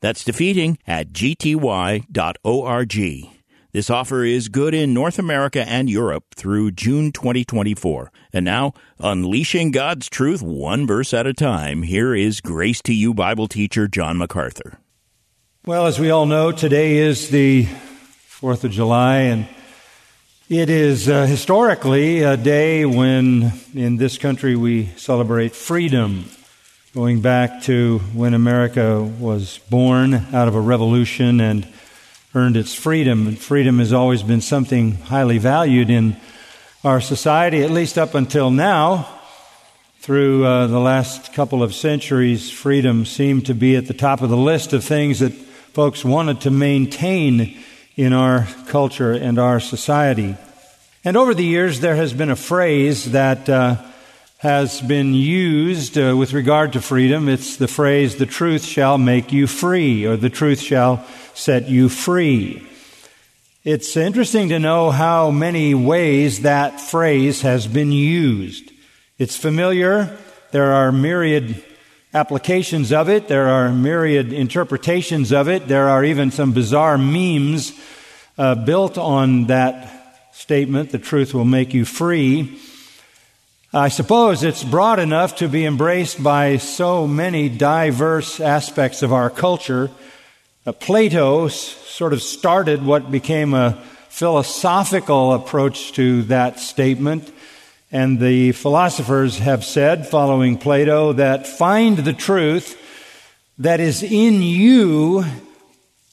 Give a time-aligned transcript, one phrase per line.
[0.00, 2.06] That's defeating at gty.org.
[3.72, 8.10] This offer is good in North America and Europe through June 2024.
[8.32, 13.14] And now, unleashing God's truth one verse at a time, here is Grace to You
[13.14, 14.80] Bible teacher John MacArthur.
[15.64, 19.46] Well, as we all know, today is the 4th of July, and
[20.48, 26.24] it is uh, historically a day when in this country we celebrate freedom
[26.92, 31.68] going back to when America was born out of a revolution and
[32.34, 33.28] earned its freedom.
[33.28, 36.16] And freedom has always been something highly valued in
[36.82, 39.08] our society, at least up until now.
[40.00, 44.28] Through uh, the last couple of centuries, freedom seemed to be at the top of
[44.28, 47.56] the list of things that folks wanted to maintain
[47.94, 50.34] in our culture and our society.
[51.04, 53.76] And over the years, there has been a phrase that uh,
[54.40, 57.28] has been used uh, with regard to freedom.
[57.28, 61.90] It's the phrase, the truth shall make you free, or the truth shall set you
[61.90, 62.66] free.
[63.64, 68.72] It's interesting to know how many ways that phrase has been used.
[69.18, 70.16] It's familiar.
[70.52, 71.62] There are myriad
[72.14, 73.28] applications of it.
[73.28, 75.68] There are myriad interpretations of it.
[75.68, 77.78] There are even some bizarre memes
[78.38, 82.58] uh, built on that statement, the truth will make you free.
[83.72, 89.30] I suppose it's broad enough to be embraced by so many diverse aspects of our
[89.30, 89.92] culture.
[90.66, 97.32] Uh, Plato sort of started what became a philosophical approach to that statement.
[97.92, 102.76] And the philosophers have said, following Plato, that find the truth
[103.58, 105.24] that is in you,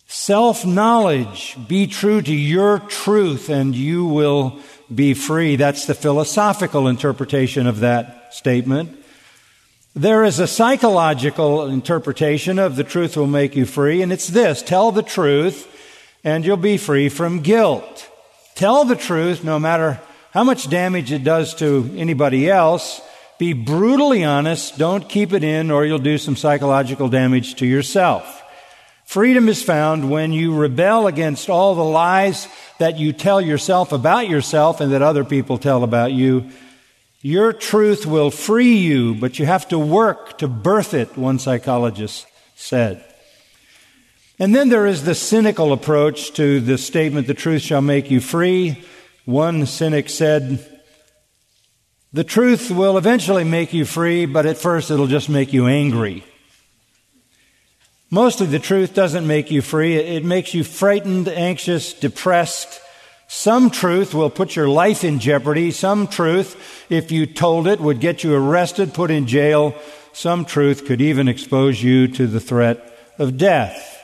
[0.05, 1.57] self knowledge.
[1.67, 4.59] Be true to your truth, and you will
[4.93, 5.55] be free.
[5.55, 8.97] That's the philosophical interpretation of that statement.
[9.95, 14.61] There is a psychological interpretation of the truth will make you free, and it's this
[14.61, 15.67] tell the truth,
[16.23, 18.09] and you'll be free from guilt.
[18.53, 19.99] Tell the truth no matter
[20.31, 23.01] how much damage it does to anybody else.
[23.39, 24.77] Be brutally honest.
[24.77, 28.36] Don't keep it in, or you'll do some psychological damage to yourself.
[29.07, 34.27] Freedom is found when you rebel against all the lies that you tell yourself about
[34.27, 36.49] yourself and that other people tell about you.
[37.21, 42.27] Your truth will free you, but you have to work to birth it, one psychologist
[42.55, 43.01] said.
[44.39, 48.19] And then there is the cynical approach to the statement, the truth shall make you
[48.19, 48.83] free.
[49.23, 50.81] One cynic said,
[52.11, 56.25] the truth will eventually make you free, but at first it'll just make you angry.
[58.09, 59.95] Mostly the truth doesn't make you free.
[59.95, 62.79] It makes you frightened, anxious, depressed.
[63.27, 65.71] Some truth will put your life in jeopardy.
[65.71, 69.75] Some truth, if you told it, would get you arrested, put in jail.
[70.13, 74.01] Some truth could even expose you to the threat of death.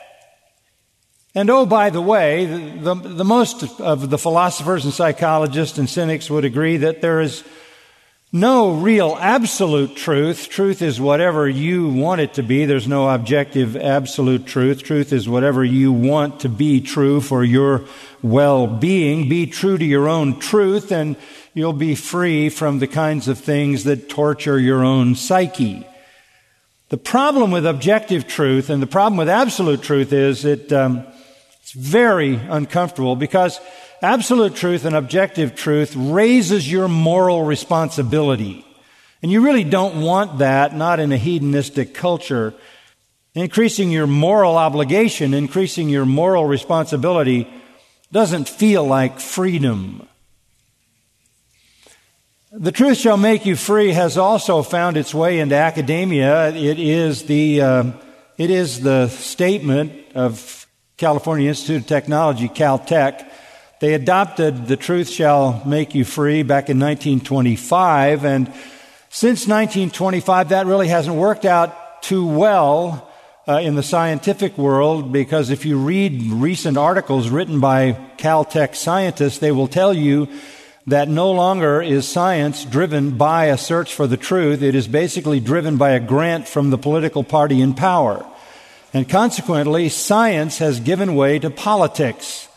[1.34, 5.88] And oh, by the way, the, the, the most of the philosophers and psychologists and
[5.88, 7.42] cynics would agree that there is
[8.34, 10.48] no real absolute truth.
[10.48, 12.64] Truth is whatever you want it to be.
[12.64, 14.82] There's no objective absolute truth.
[14.82, 17.84] Truth is whatever you want to be true for your
[18.22, 19.28] well-being.
[19.28, 21.14] Be true to your own truth and
[21.54, 25.86] you'll be free from the kinds of things that torture your own psyche.
[26.88, 31.06] The problem with objective truth and the problem with absolute truth is it, um,
[31.62, 33.60] it's very uncomfortable because
[34.04, 38.62] Absolute truth and objective truth raises your moral responsibility.
[39.22, 42.52] And you really don't want that, not in a hedonistic culture.
[43.34, 47.50] Increasing your moral obligation, increasing your moral responsibility
[48.12, 50.06] doesn't feel like freedom.
[52.52, 56.50] The truth shall make you free has also found its way into academia.
[56.50, 57.92] It is the, uh,
[58.36, 60.66] it is the statement of
[60.98, 63.30] California Institute of Technology, Caltech,
[63.84, 68.46] they adopted the truth shall make you free back in 1925, and
[69.10, 73.12] since 1925, that really hasn't worked out too well
[73.46, 79.36] uh, in the scientific world because if you read recent articles written by Caltech scientists,
[79.36, 80.28] they will tell you
[80.86, 84.62] that no longer is science driven by a search for the truth.
[84.62, 88.24] It is basically driven by a grant from the political party in power.
[88.94, 92.48] And consequently, science has given way to politics.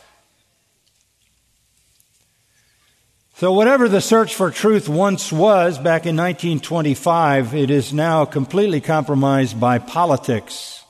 [3.39, 8.81] So, whatever the search for truth once was back in 1925, it is now completely
[8.81, 10.83] compromised by politics.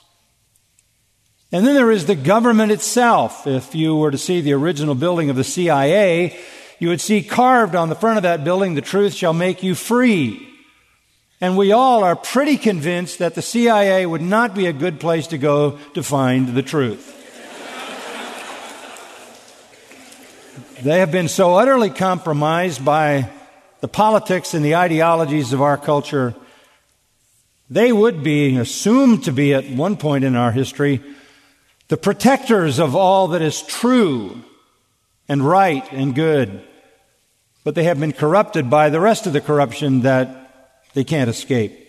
[1.52, 3.46] And then there is the government itself.
[3.46, 6.40] If you were to see the original building of the CIA,
[6.80, 9.76] you would see carved on the front of that building, the truth shall make you
[9.76, 10.48] free.
[11.42, 15.28] And we all are pretty convinced that the CIA would not be a good place
[15.28, 17.17] to go to find the truth.
[20.84, 23.30] They have been so utterly compromised by
[23.82, 26.36] the politics and the ideologies of our culture.
[27.70, 31.02] They would be assumed to be at one point in our history
[31.88, 34.44] the protectors of all that is true
[35.30, 36.62] and right and good.
[37.64, 41.86] But they have been corrupted by the rest of the corruption that they can't escape.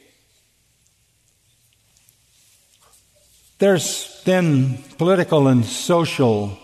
[3.59, 6.57] There's then political and social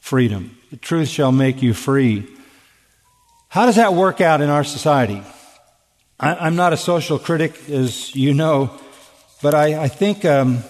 [0.00, 0.59] freedom.
[0.70, 2.28] The truth shall make you free.
[3.48, 5.20] How does that work out in our society?
[6.20, 8.70] I, am not a social critic, as you know,
[9.42, 10.62] but I, I think um,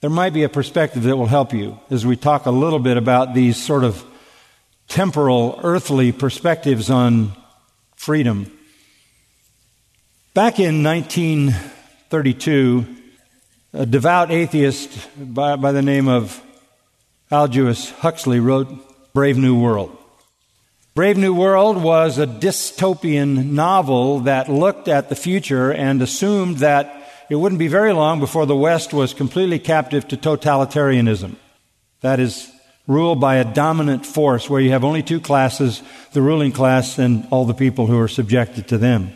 [0.00, 2.96] there might be a perspective that will help you as we talk a little bit
[2.96, 4.02] about these sort of
[4.88, 7.36] temporal, earthly perspectives on
[7.96, 8.50] freedom.
[10.32, 12.86] Back in 1932,
[13.74, 16.42] a devout atheist by, by the name of
[17.30, 19.96] Aldous Huxley wrote Brave New World.
[20.94, 27.08] Brave New World was a dystopian novel that looked at the future and assumed that
[27.28, 31.36] it wouldn't be very long before the West was completely captive to totalitarianism.
[32.00, 32.50] That is,
[32.86, 35.82] ruled by a dominant force where you have only two classes
[36.12, 39.12] the ruling class and all the people who are subjected to them.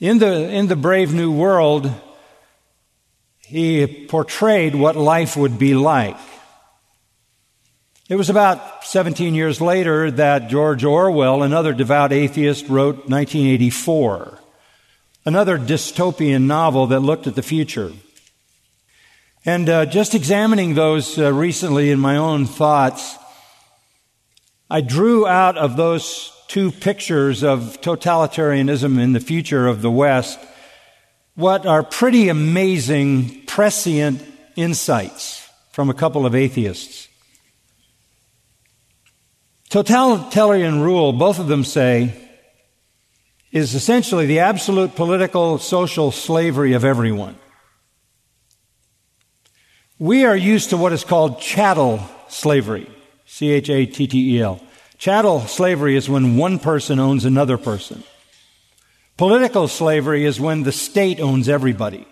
[0.00, 1.92] In the, in the Brave New World,
[3.40, 6.16] he portrayed what life would be like.
[8.08, 14.38] It was about 17 years later that George Orwell, another devout atheist, wrote 1984,
[15.24, 17.92] another dystopian novel that looked at the future.
[19.44, 23.16] And uh, just examining those uh, recently in my own thoughts,
[24.68, 30.40] I drew out of those two pictures of totalitarianism in the future of the West
[31.34, 34.22] what are pretty amazing, prescient
[34.54, 37.08] insights from a couple of atheists.
[39.72, 42.12] Totalitarian rule, both of them say,
[43.52, 47.36] is essentially the absolute political, social slavery of everyone.
[49.98, 52.86] We are used to what is called chattel slavery,
[53.24, 54.60] C H A T T E L.
[54.98, 58.04] Chattel slavery is when one person owns another person.
[59.16, 62.06] Political slavery is when the state owns everybody.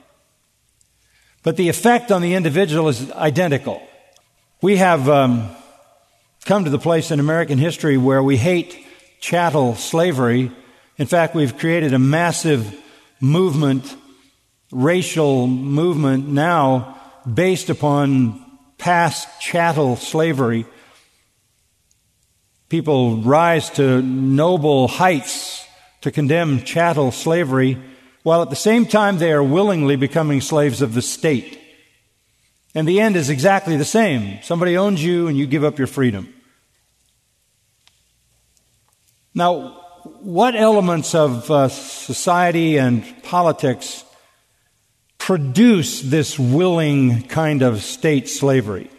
[1.43, 3.87] But the effect on the individual is identical.
[4.62, 5.55] We have um,
[6.44, 8.87] come to the place in American history where we hate
[9.20, 10.50] chattel slavery.
[10.96, 12.78] In fact, we've created a massive
[13.20, 13.96] movement,
[14.70, 16.98] racial movement now
[17.32, 18.44] based upon
[18.78, 20.66] past chattel slavery
[22.70, 25.66] People rise to noble heights
[26.02, 27.76] to condemn chattel slavery,
[28.22, 31.60] while at the same time they are willingly becoming slaves of the state.
[32.75, 34.43] And the end is exactly the same.
[34.43, 36.32] Somebody owns you and you give up your freedom.
[39.35, 39.80] Now,
[40.21, 44.04] what elements of uh, society and politics
[45.18, 48.90] produce this willing kind of state slavery?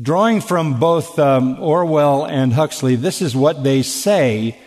[0.00, 4.58] Drawing from both um, Orwell and Huxley, this is what they say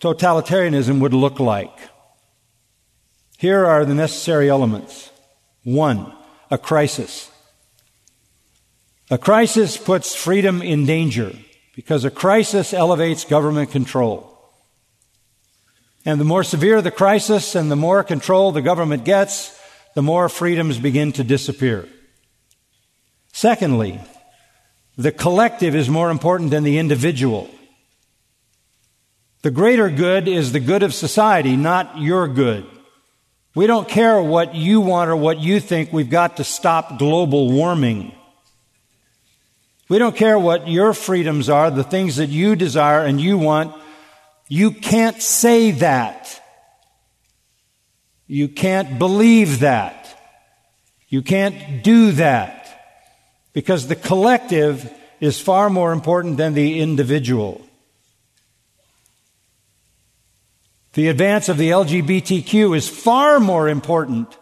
[0.00, 1.76] totalitarianism would look like.
[3.38, 5.10] Here are the necessary elements.
[5.62, 6.12] One,
[6.52, 7.30] a crisis.
[9.10, 11.32] A crisis puts freedom in danger
[11.74, 14.28] because a crisis elevates government control.
[16.04, 19.58] And the more severe the crisis and the more control the government gets,
[19.94, 21.88] the more freedoms begin to disappear.
[23.32, 23.98] Secondly,
[24.98, 27.48] the collective is more important than the individual.
[29.40, 32.66] The greater good is the good of society, not your good.
[33.54, 35.92] We don't care what you want or what you think.
[35.92, 38.12] We've got to stop global warming.
[39.88, 43.74] We don't care what your freedoms are, the things that you desire and you want.
[44.48, 46.40] You can't say that.
[48.26, 50.18] You can't believe that.
[51.08, 52.62] You can't do that
[53.52, 54.90] because the collective
[55.20, 57.60] is far more important than the individual.
[60.94, 64.36] The advance of the LGBTQ is far more important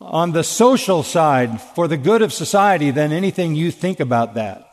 [0.00, 4.66] on the social side for the good of society than anything you think about that.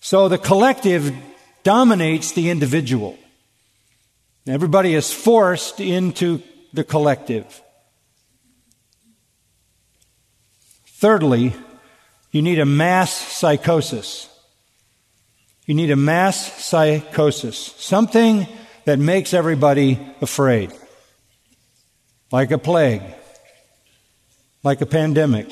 [0.00, 1.14] So the collective
[1.62, 3.18] dominates the individual.
[4.46, 6.42] Everybody is forced into
[6.74, 7.62] the collective.
[10.86, 11.54] Thirdly,
[12.30, 14.28] you need a mass psychosis.
[15.66, 18.46] You need a mass psychosis, something
[18.84, 20.72] that makes everybody afraid,
[22.30, 23.02] like a plague,
[24.62, 25.48] like a pandemic,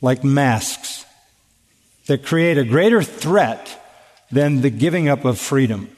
[0.00, 1.04] like masks,
[2.06, 3.76] that create a greater threat
[4.32, 5.88] than the giving up of freedom.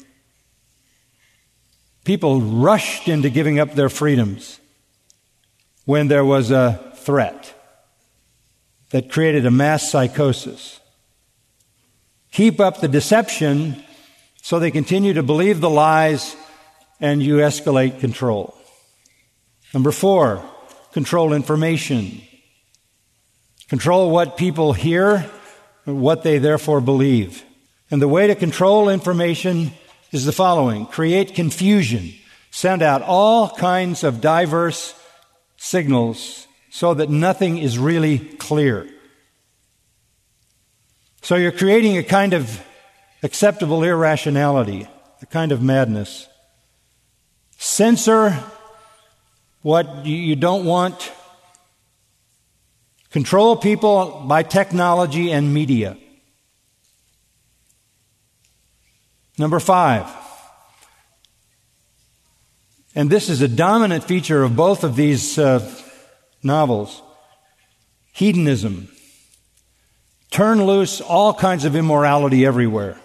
[2.04, 4.58] People rushed into giving up their freedoms
[5.86, 7.54] when there was a threat
[8.90, 10.80] that created a mass psychosis.
[12.32, 13.82] Keep up the deception
[14.42, 16.34] so they continue to believe the lies
[17.00, 18.56] and you escalate control.
[19.72, 20.42] Number four,
[20.92, 22.20] control information.
[23.68, 25.30] Control what people hear,
[25.86, 27.44] and what they therefore believe.
[27.90, 29.72] And the way to control information
[30.12, 32.12] is the following create confusion,
[32.50, 34.94] send out all kinds of diverse
[35.56, 38.88] signals so that nothing is really clear.
[41.22, 42.60] So you're creating a kind of
[43.22, 44.88] acceptable irrationality,
[45.22, 46.28] a kind of madness.
[47.56, 48.42] Censor
[49.62, 51.12] what you don't want.
[53.10, 55.96] Control people by technology and media.
[59.38, 60.06] Number five,
[62.94, 65.60] and this is a dominant feature of both of these uh,
[66.42, 67.00] novels
[68.12, 68.88] hedonism.
[70.32, 72.96] Turn loose all kinds of immorality everywhere.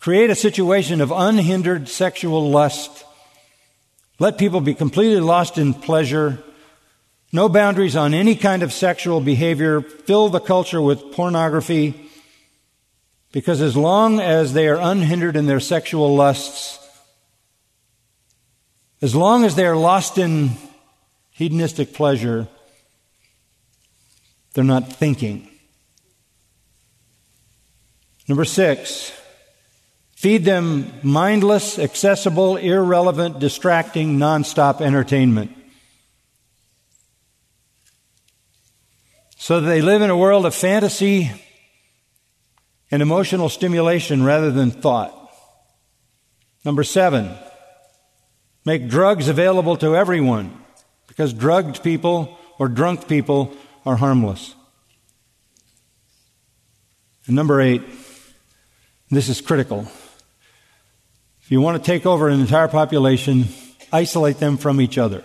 [0.00, 3.04] Create a situation of unhindered sexual lust.
[4.18, 6.42] Let people be completely lost in pleasure.
[7.30, 9.80] No boundaries on any kind of sexual behavior.
[9.80, 12.10] Fill the culture with pornography.
[13.30, 16.80] Because as long as they are unhindered in their sexual lusts,
[19.00, 20.50] as long as they are lost in
[21.30, 22.48] hedonistic pleasure,
[24.54, 25.48] they're not thinking.
[28.28, 29.12] Number six,
[30.12, 35.50] feed them mindless, accessible, irrelevant, distracting, nonstop entertainment.
[39.36, 41.32] So that they live in a world of fantasy
[42.92, 45.18] and emotional stimulation rather than thought.
[46.64, 47.34] Number seven,
[48.64, 50.56] make drugs available to everyone
[51.08, 53.52] because drugged people or drunk people
[53.84, 54.54] are harmless.
[57.26, 57.82] And number eight,
[59.10, 59.86] this is critical.
[61.42, 63.46] If you want to take over an entire population,
[63.92, 65.24] isolate them from each other.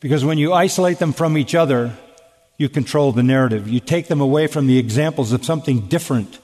[0.00, 1.96] Because when you isolate them from each other,
[2.58, 3.68] you control the narrative.
[3.68, 6.38] You take them away from the examples of something different.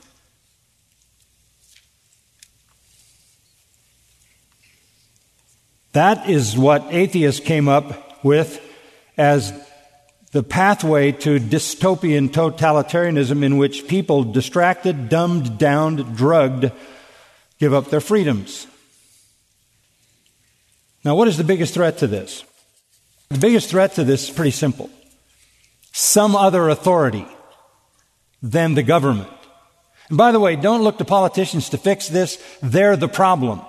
[5.93, 8.61] That is what atheists came up with
[9.17, 9.53] as
[10.33, 16.71] the pathway to dystopian totalitarianism in which people, distracted, dumbed down, drugged,
[17.59, 18.67] give up their freedoms.
[21.05, 22.45] Now, what is the biggest threat to this?
[23.31, 24.91] The biggest threat to this is pretty simple
[25.93, 27.27] some other authority
[28.43, 29.29] than the government.
[30.09, 32.43] And by the way, don't look to politicians to fix this.
[32.63, 33.61] They're the problem.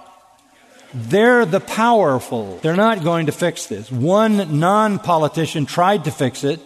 [0.93, 2.57] They're the powerful.
[2.57, 3.91] They're not going to fix this.
[3.91, 6.59] One non politician tried to fix it,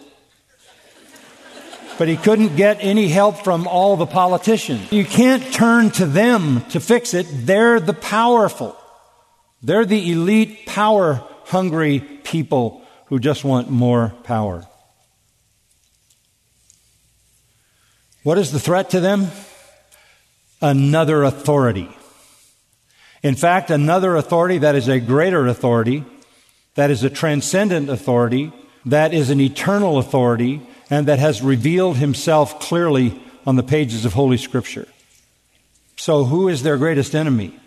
[1.98, 4.90] but he couldn't get any help from all the politicians.
[4.90, 7.26] You can't turn to them to fix it.
[7.30, 8.76] They're the powerful.
[9.62, 14.66] They're the elite, power hungry people who just want more power.
[18.24, 19.28] What is the threat to them?
[20.60, 21.95] Another authority.
[23.26, 26.04] In fact, another authority that is a greater authority,
[26.76, 28.52] that is a transcendent authority,
[28.84, 34.12] that is an eternal authority, and that has revealed himself clearly on the pages of
[34.12, 34.86] Holy Scripture.
[35.96, 37.58] So, who is their greatest enemy?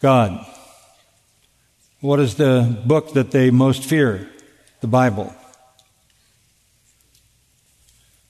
[0.00, 0.46] God.
[2.00, 4.30] What is the book that they most fear?
[4.80, 5.34] The Bible.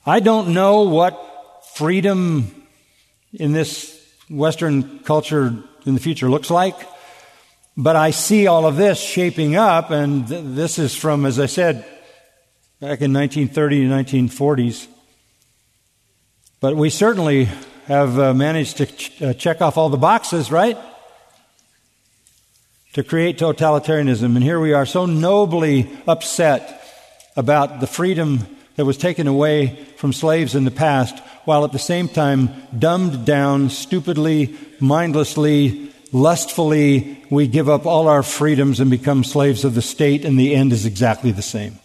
[0.06, 2.64] I don't know what freedom
[3.34, 3.94] in this
[4.30, 6.76] Western culture in the future looks like.
[7.76, 11.46] But I see all of this shaping up, and th- this is from, as I
[11.46, 11.84] said,
[12.80, 14.86] back in 1930 to 1940s.
[16.60, 17.48] But we certainly
[17.86, 20.78] have uh, managed to ch- uh, check off all the boxes, right?
[22.98, 24.34] to create totalitarianism.
[24.34, 26.84] And here we are so nobly upset
[27.36, 31.78] about the freedom that was taken away from slaves in the past, while at the
[31.78, 39.24] same time dumbed down, stupidly, mindlessly, lustfully, we give up all our freedoms and become
[39.24, 41.78] slaves of the state, and the end is exactly the same.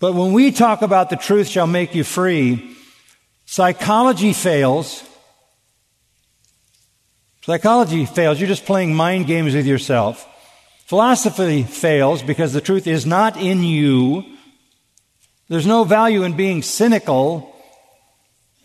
[0.00, 2.74] But when we talk about the truth shall make you free,
[3.44, 5.06] psychology fails.
[7.42, 8.40] Psychology fails.
[8.40, 10.26] You're just playing mind games with yourself.
[10.86, 14.24] Philosophy fails because the truth is not in you.
[15.50, 17.53] There's no value in being cynical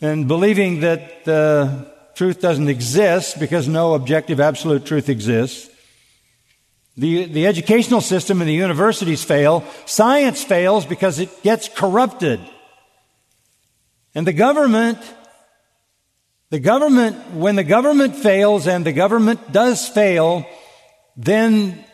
[0.01, 5.69] and believing that the truth doesn't exist because no objective absolute truth exists.
[6.97, 9.63] The, the educational system and the universities fail.
[9.85, 12.41] Science fails because it gets corrupted.
[14.13, 14.97] And the government,
[16.49, 20.45] the government, when the government fails and the government does fail,
[21.15, 21.85] then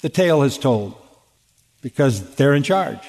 [0.00, 0.94] the tale is told
[1.82, 3.02] because they're in charge.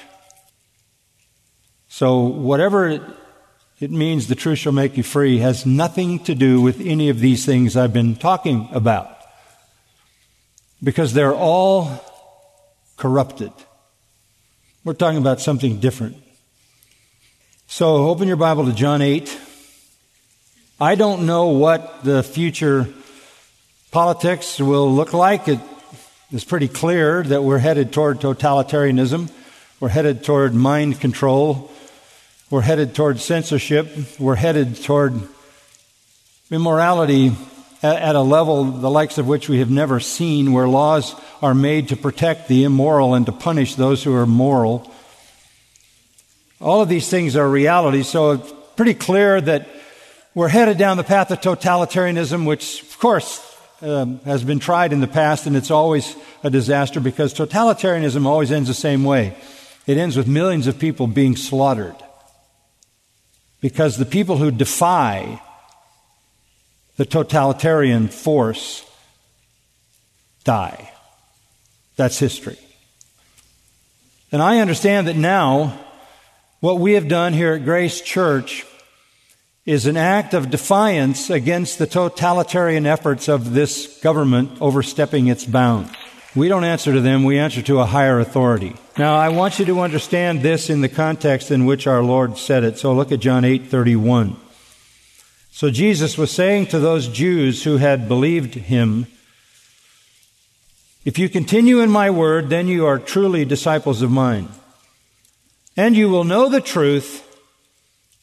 [1.88, 3.16] So whatever
[3.82, 7.18] it means the truth shall make you free has nothing to do with any of
[7.18, 9.08] these things I've been talking about.
[10.80, 11.90] Because they're all
[12.96, 13.50] corrupted.
[14.84, 16.16] We're talking about something different.
[17.66, 19.36] So open your Bible to John 8.
[20.80, 22.86] I don't know what the future
[23.90, 25.48] politics will look like.
[25.48, 25.58] It
[26.30, 29.28] is pretty clear that we're headed toward totalitarianism.
[29.80, 31.68] We're headed toward mind control.
[32.52, 33.88] We're headed toward censorship.
[34.18, 35.14] We're headed toward
[36.50, 37.32] immorality
[37.82, 41.88] at, a level the likes of which we have never seen, where laws are made
[41.88, 44.92] to protect the immoral and to punish those who are moral.
[46.60, 49.66] All of these things are realities, so it's pretty clear that
[50.34, 53.40] we're headed down the path of totalitarianism, which, of course,
[53.80, 58.52] um, has been tried in the past, and it's always a disaster because totalitarianism always
[58.52, 59.34] ends the same way.
[59.86, 61.96] It ends with millions of people being slaughtered
[63.62, 65.40] because the people who defy
[66.96, 68.84] the totalitarian force
[70.44, 70.92] die.
[71.96, 72.58] That's history.
[74.30, 75.78] And I understand that now
[76.60, 78.66] what we have done here at Grace Church
[79.64, 85.90] is an act of defiance against the totalitarian efforts of this government overstepping its bounds.
[86.34, 88.74] We don't answer to them, we answer to a higher authority.
[88.96, 92.64] Now, I want you to understand this in the context in which our Lord said
[92.64, 92.78] it.
[92.78, 94.36] So look at John 8:31.
[95.50, 99.06] So Jesus was saying to those Jews who had believed him,
[101.04, 104.48] If you continue in my word, then you are truly disciples of mine.
[105.76, 107.22] And you will know the truth,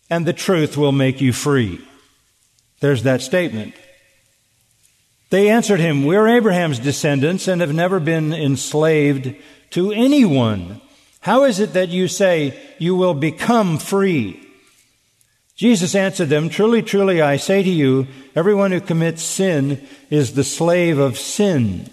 [0.10, 1.80] and the truth will make you free.
[2.80, 3.76] There's that statement.
[5.30, 9.36] They answered him, We're Abraham's descendants and have never been enslaved
[9.72, 10.82] to anyone.
[11.22, 14.46] How is it that you say you will become free?
[15.56, 20.44] Jesus answered them, Truly, truly, I say to you, everyone who commits sin is the
[20.44, 21.90] slave of sin.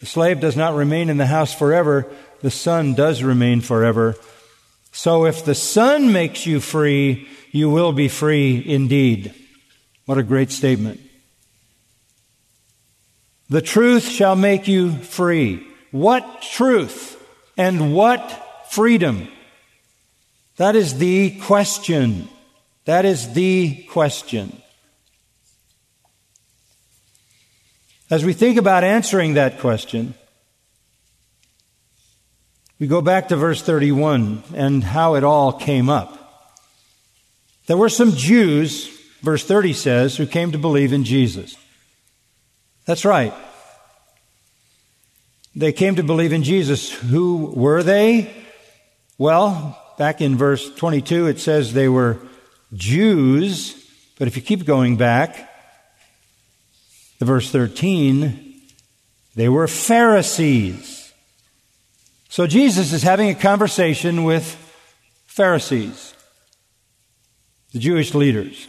[0.00, 2.10] The slave does not remain in the house forever,
[2.40, 4.16] the son does remain forever.
[4.90, 9.34] So if the son makes you free, you will be free indeed.
[10.06, 11.00] What a great statement.
[13.48, 15.66] The truth shall make you free.
[15.90, 17.22] What truth
[17.56, 19.28] and what freedom?
[20.56, 22.28] That is the question.
[22.84, 24.60] That is the question.
[28.10, 30.14] As we think about answering that question,
[32.78, 36.20] we go back to verse 31 and how it all came up.
[37.66, 38.88] There were some Jews,
[39.22, 41.56] verse 30 says, who came to believe in Jesus.
[42.86, 43.32] That's right.
[45.56, 46.90] They came to believe in Jesus.
[46.90, 48.34] Who were they?
[49.18, 52.18] Well, back in verse 22, it says they were
[52.72, 53.80] Jews.
[54.18, 55.48] But if you keep going back
[57.18, 58.60] to verse 13,
[59.36, 61.12] they were Pharisees.
[62.28, 64.44] So Jesus is having a conversation with
[65.26, 66.14] Pharisees,
[67.72, 68.66] the Jewish leaders.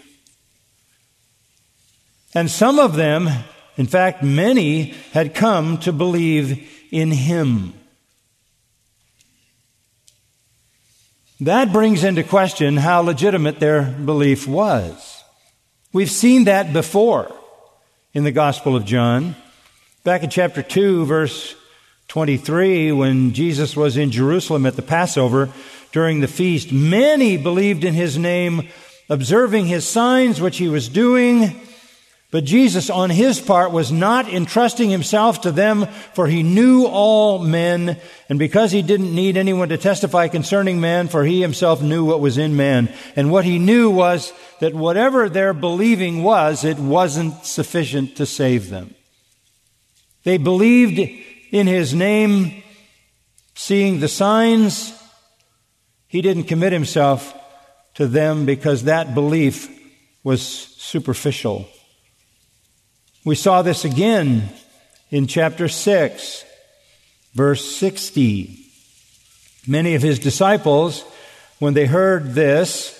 [2.35, 3.29] And some of them
[3.77, 7.73] in fact, many had come to believe in him.
[11.41, 15.23] That brings into question how legitimate their belief was.
[15.91, 17.33] We've seen that before
[18.13, 19.35] in the Gospel of John.
[20.05, 21.55] Back in chapter 2, verse
[22.07, 25.49] 23, when Jesus was in Jerusalem at the Passover
[25.91, 28.69] during the feast, many believed in his name,
[29.09, 31.59] observing his signs which he was doing.
[32.35, 37.39] But Jesus, on his part, was not entrusting himself to them, for he knew all
[37.39, 42.03] men, and because he didn't need anyone to testify concerning man, for he himself knew
[42.03, 42.93] what was in man.
[43.15, 48.69] And what he knew was that whatever their believing was, it wasn't sufficient to save
[48.69, 48.93] them.
[50.25, 50.99] They believed
[51.51, 52.63] in his name,
[53.53, 54.93] seeing the signs.
[56.09, 57.33] He didn't commit himself
[57.93, 59.69] to them because that belief
[60.21, 61.69] was superficial.
[63.25, 64.49] We saw this again
[65.09, 66.45] in chapter 6,
[67.33, 68.59] verse 60.
[69.65, 71.03] Many of his disciples,
[71.57, 72.91] when they heard this,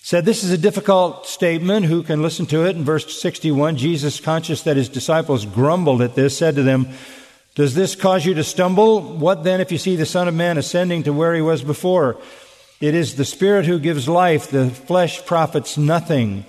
[0.00, 1.84] said, This is a difficult statement.
[1.84, 2.76] Who can listen to it?
[2.76, 6.88] In verse 61, Jesus, conscious that his disciples grumbled at this, said to them,
[7.54, 9.02] Does this cause you to stumble?
[9.02, 12.16] What then if you see the Son of Man ascending to where he was before?
[12.80, 16.46] It is the Spirit who gives life, the flesh profits nothing.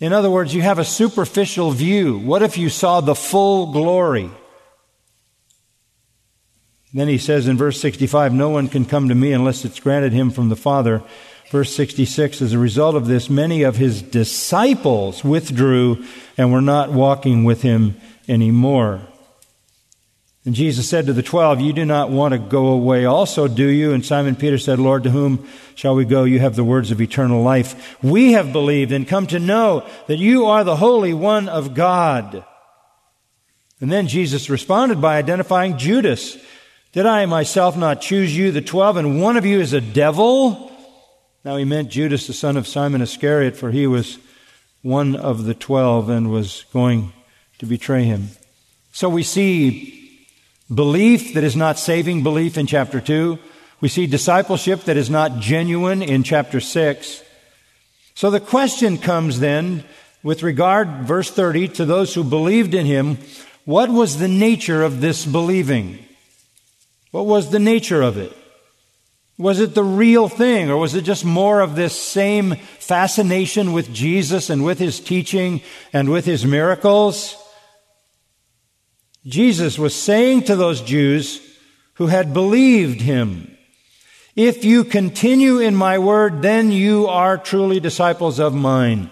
[0.00, 2.18] In other words, you have a superficial view.
[2.18, 4.30] What if you saw the full glory?
[6.94, 10.12] Then he says in verse 65, No one can come to me unless it's granted
[10.12, 11.02] him from the Father.
[11.50, 16.04] Verse 66, as a result of this, many of his disciples withdrew
[16.36, 17.96] and were not walking with him
[18.28, 19.07] anymore.
[20.48, 23.68] And Jesus said to the twelve, You do not want to go away also, do
[23.68, 23.92] you?
[23.92, 26.24] And Simon Peter said, Lord, to whom shall we go?
[26.24, 28.02] You have the words of eternal life.
[28.02, 32.46] We have believed and come to know that you are the Holy One of God.
[33.82, 36.38] And then Jesus responded by identifying Judas.
[36.92, 40.72] Did I myself not choose you, the twelve, and one of you is a devil?
[41.44, 44.18] Now he meant Judas, the son of Simon Iscariot, for he was
[44.80, 47.12] one of the twelve and was going
[47.58, 48.30] to betray him.
[48.92, 49.97] So we see
[50.72, 53.38] Belief that is not saving belief in chapter 2.
[53.80, 57.22] We see discipleship that is not genuine in chapter 6.
[58.14, 59.84] So the question comes then,
[60.22, 63.18] with regard, verse 30, to those who believed in him,
[63.64, 66.04] what was the nature of this believing?
[67.12, 68.36] What was the nature of it?
[69.38, 73.94] Was it the real thing, or was it just more of this same fascination with
[73.94, 77.37] Jesus and with his teaching and with his miracles?
[79.26, 81.40] Jesus was saying to those Jews
[81.94, 83.56] who had believed him,
[84.36, 89.10] If you continue in my word, then you are truly disciples of mine.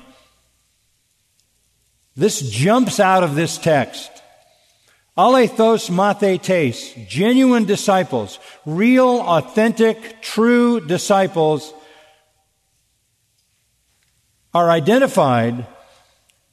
[2.15, 4.11] This jumps out of this text.
[5.19, 11.73] Alethos mathetes, genuine disciples, real, authentic, true disciples
[14.55, 15.67] are identified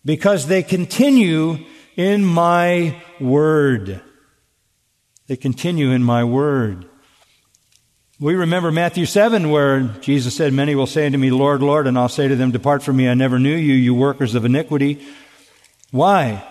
[0.05, 4.01] because they continue in my word.
[5.27, 6.85] They continue in my word.
[8.19, 11.97] We remember Matthew 7 where Jesus said, Many will say unto me, Lord, Lord, and
[11.97, 15.05] I'll say to them, Depart from me, I never knew you, you workers of iniquity.
[15.91, 16.43] Why?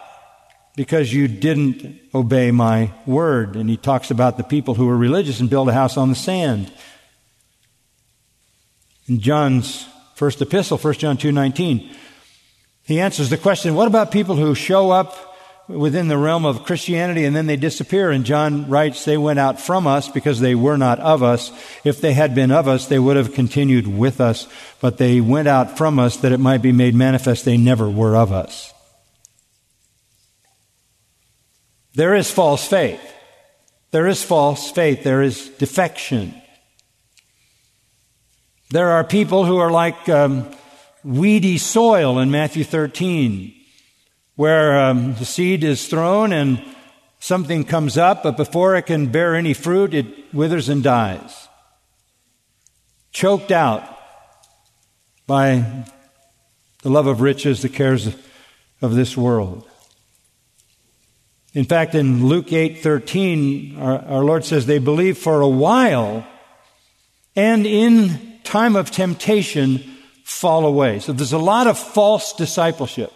[0.77, 3.57] Because you didn't obey my word.
[3.57, 6.15] And he talks about the people who were religious and build a house on the
[6.15, 6.73] sand.
[9.09, 11.95] In John's first epistle, 1 John 2.19,
[12.85, 15.32] he answers the question, what about people who show up
[15.69, 18.11] within the realm of Christianity and then they disappear.
[18.11, 21.53] And John writes, they went out from us because they were not of us.
[21.85, 24.49] If they had been of us, they would have continued with us,
[24.81, 28.17] but they went out from us that it might be made manifest they never were
[28.17, 28.73] of us.
[31.95, 33.01] There is false faith.
[33.91, 35.05] There is false faith.
[35.05, 36.35] There is defection.
[38.71, 40.51] There are people who are like um,
[41.05, 43.62] weedy soil in Matthew 13
[44.37, 46.63] where um, the seed is thrown and
[47.19, 51.49] something comes up, but before it can bear any fruit, it withers and dies.
[53.13, 53.99] Choked out
[55.27, 55.85] by
[56.83, 58.15] the love of riches, the cares
[58.81, 59.69] of this world.
[61.55, 66.27] In fact, in Luke 8:13, our, our Lord says they believe for a while
[67.37, 69.83] and in time of temptation
[70.25, 70.99] fall away.
[70.99, 73.13] So there's a lot of false discipleship.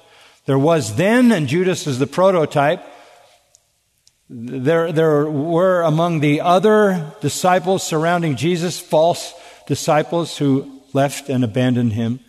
[0.46, 2.84] There was then, and Judas is the prototype.
[4.30, 9.34] There, there were among the other disciples surrounding Jesus false
[9.66, 12.20] disciples who left and abandoned him.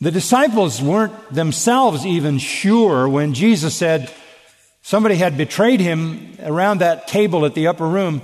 [0.00, 4.12] The disciples weren't themselves even sure when Jesus said
[4.82, 8.22] somebody had betrayed him around that table at the upper room.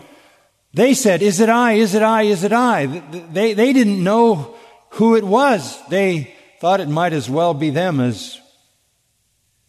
[0.75, 1.73] They said, Is it I?
[1.73, 2.23] Is it I?
[2.23, 2.87] Is it I?
[2.87, 4.55] They, they didn't know
[4.90, 5.79] who it was.
[5.88, 8.38] They thought it might as well be them as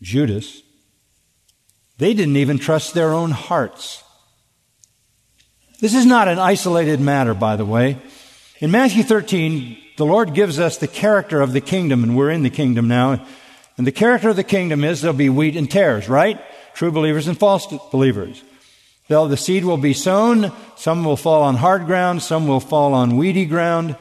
[0.01, 0.61] Judas.
[1.97, 4.03] They didn't even trust their own hearts.
[5.79, 7.97] This is not an isolated matter, by the way.
[8.59, 12.43] In Matthew 13, the Lord gives us the character of the kingdom, and we're in
[12.43, 13.25] the kingdom now.
[13.77, 16.41] And the character of the kingdom is there'll be wheat and tares, right?
[16.73, 18.43] True believers and false believers.
[19.07, 20.51] They'll, the seed will be sown.
[20.75, 22.21] Some will fall on hard ground.
[22.21, 23.95] Some will fall on weedy ground.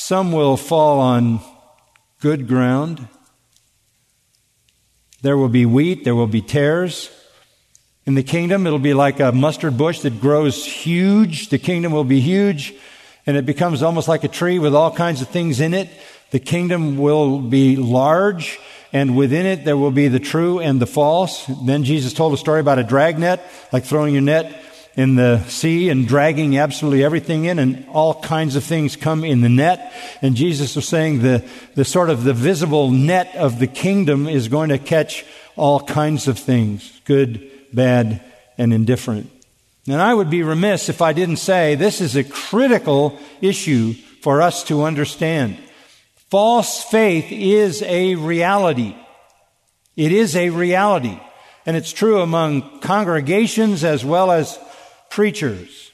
[0.00, 1.40] Some will fall on
[2.20, 3.06] good ground.
[5.20, 6.04] There will be wheat.
[6.04, 7.10] There will be tares.
[8.06, 11.50] In the kingdom, it'll be like a mustard bush that grows huge.
[11.50, 12.74] The kingdom will be huge
[13.26, 15.90] and it becomes almost like a tree with all kinds of things in it.
[16.30, 18.58] The kingdom will be large
[18.94, 21.44] and within it there will be the true and the false.
[21.66, 24.64] Then Jesus told a story about a dragnet, like throwing your net
[24.96, 29.40] in the sea and dragging absolutely everything in and all kinds of things come in
[29.40, 29.92] the net.
[30.20, 34.48] And Jesus was saying the, the sort of the visible net of the kingdom is
[34.48, 35.24] going to catch
[35.56, 38.22] all kinds of things, good, bad,
[38.58, 39.30] and indifferent.
[39.86, 44.42] And I would be remiss if I didn't say this is a critical issue for
[44.42, 45.56] us to understand.
[46.30, 48.94] False faith is a reality.
[49.96, 51.18] It is a reality.
[51.66, 54.58] And it's true among congregations as well as
[55.10, 55.90] preachers.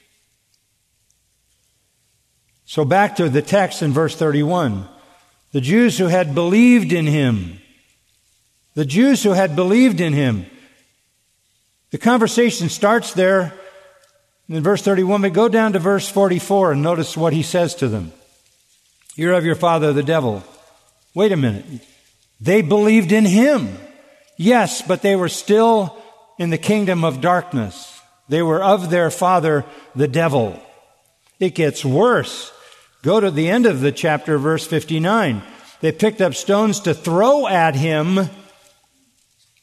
[2.65, 4.87] So back to the text in verse 31.
[5.51, 7.59] The Jews who had believed in him,
[8.75, 10.45] the Jews who had believed in him,
[11.91, 13.53] the conversation starts there
[14.49, 17.87] in verse 31, but go down to verse 44 and notice what he says to
[17.87, 18.11] them.
[19.15, 20.43] You're of your father, the devil.
[21.15, 21.65] Wait a minute.
[22.39, 23.77] They believed in him.
[24.37, 25.97] Yes, but they were still
[26.37, 27.96] in the kingdom of darkness.
[28.29, 30.59] They were of their father, the devil.
[31.39, 32.51] It gets worse.
[33.03, 35.41] Go to the end of the chapter, verse 59.
[35.81, 38.29] They picked up stones to throw at him,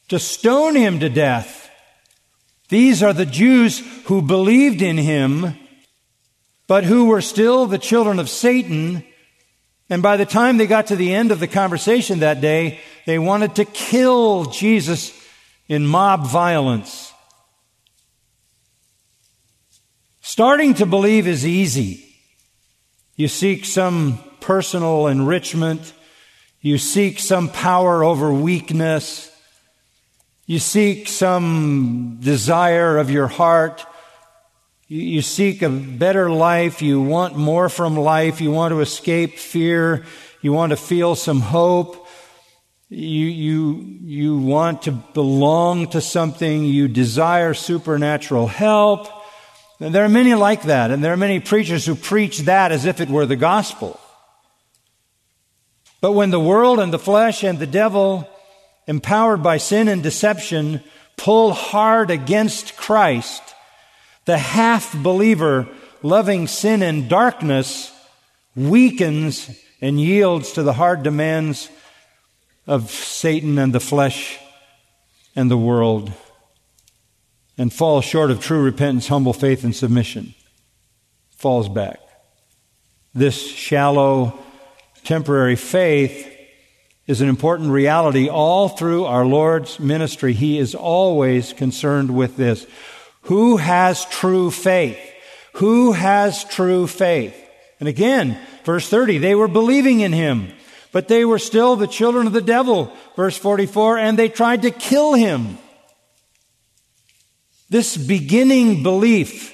[0.07, 1.69] to stone him to death.
[2.69, 5.55] These are the Jews who believed in him,
[6.67, 9.03] but who were still the children of Satan.
[9.89, 13.19] And by the time they got to the end of the conversation that day, they
[13.19, 15.13] wanted to kill Jesus
[15.67, 17.13] in mob violence.
[20.27, 22.03] Starting to believe is easy.
[23.15, 25.93] You seek some personal enrichment.
[26.61, 29.29] You seek some power over weakness.
[30.47, 33.85] You seek some desire of your heart.
[34.87, 36.81] You, seek a better life.
[36.81, 38.41] You want more from life.
[38.41, 40.05] You want to escape fear.
[40.41, 42.07] You want to feel some hope.
[42.89, 46.65] You, you, you want to belong to something.
[46.65, 49.07] You desire supernatural help.
[49.79, 53.01] There are many like that, and there are many preachers who preach that as if
[53.01, 53.99] it were the gospel.
[55.99, 58.29] But when the world and the flesh and the devil
[58.87, 60.81] empowered by sin and deception,
[61.17, 63.41] pull hard against Christ,
[64.25, 65.67] the half believer
[66.03, 67.91] loving sin and darkness
[68.55, 69.49] weakens
[69.81, 71.69] and yields to the hard demands
[72.67, 74.39] of Satan and the flesh
[75.35, 76.11] and the world
[77.57, 80.33] and falls short of true repentance, humble faith, and submission.
[81.31, 81.99] Falls back.
[83.13, 84.37] This shallow,
[85.03, 86.31] temporary faith
[87.07, 90.33] is an important reality all through our Lord's ministry.
[90.33, 92.65] He is always concerned with this.
[93.23, 94.99] Who has true faith?
[95.55, 97.35] Who has true faith?
[97.79, 100.51] And again, verse 30, they were believing in him,
[100.91, 102.91] but they were still the children of the devil.
[103.15, 105.57] Verse 44, and they tried to kill him.
[107.75, 109.53] This beginning belief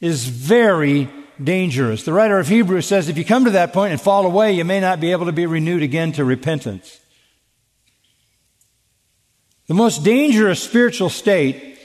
[0.00, 1.06] is very
[1.44, 2.02] dangerous.
[2.02, 4.64] The writer of Hebrews says if you come to that point and fall away, you
[4.64, 6.98] may not be able to be renewed again to repentance.
[9.66, 11.78] The most dangerous spiritual state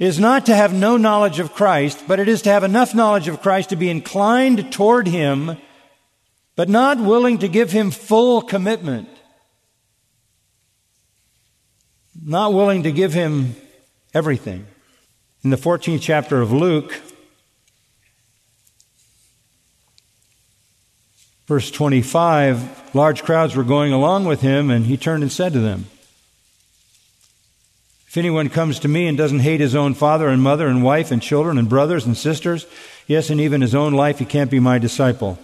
[0.00, 3.28] is not to have no knowledge of Christ, but it is to have enough knowledge
[3.28, 5.56] of Christ to be inclined toward Him,
[6.56, 9.08] but not willing to give Him full commitment.
[12.20, 13.54] Not willing to give Him
[14.14, 14.66] everything.
[15.44, 17.00] In the 14th chapter of Luke,
[21.46, 25.60] Verse 25 large crowds were going along with him, and he turned and said to
[25.60, 25.86] them,
[28.06, 31.10] If anyone comes to me and doesn't hate his own father and mother and wife
[31.10, 32.66] and children and brothers and sisters,
[33.06, 35.38] yes, and even his own life, he can't be my disciple.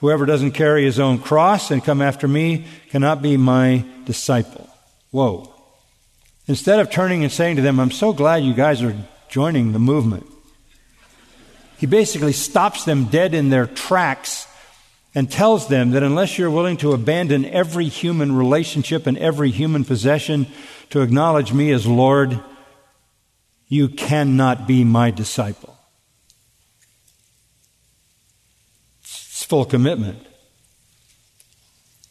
[0.00, 4.70] Whoever doesn't carry his own cross and come after me cannot be my disciple.
[5.10, 5.52] Whoa.
[6.48, 8.96] Instead of turning and saying to them, I'm so glad you guys are
[9.28, 10.26] joining the movement,
[11.76, 14.48] he basically stops them dead in their tracks
[15.14, 19.84] and tells them that unless you're willing to abandon every human relationship and every human
[19.84, 20.46] possession
[20.90, 22.40] to acknowledge me as Lord,
[23.68, 25.76] you cannot be my disciple.
[29.02, 30.26] It's full commitment.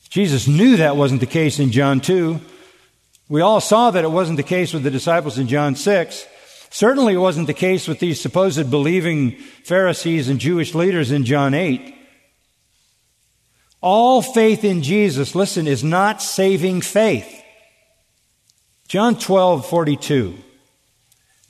[0.10, 2.40] Jesus knew that wasn't the case in John 2.
[3.30, 6.28] We all saw that it wasn't the case with the disciples in John 6.
[6.70, 9.32] Certainly it wasn't the case with these supposed believing
[9.64, 11.96] Pharisees and Jewish leaders in John 8.
[13.82, 17.44] All faith in Jesus, listen, is not saving faith.
[18.88, 20.38] John 12, 42.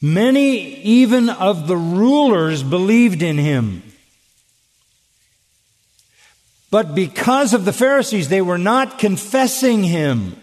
[0.01, 3.83] Many even of the rulers believed in him.
[6.69, 10.41] But because of the Pharisees, they were not confessing him.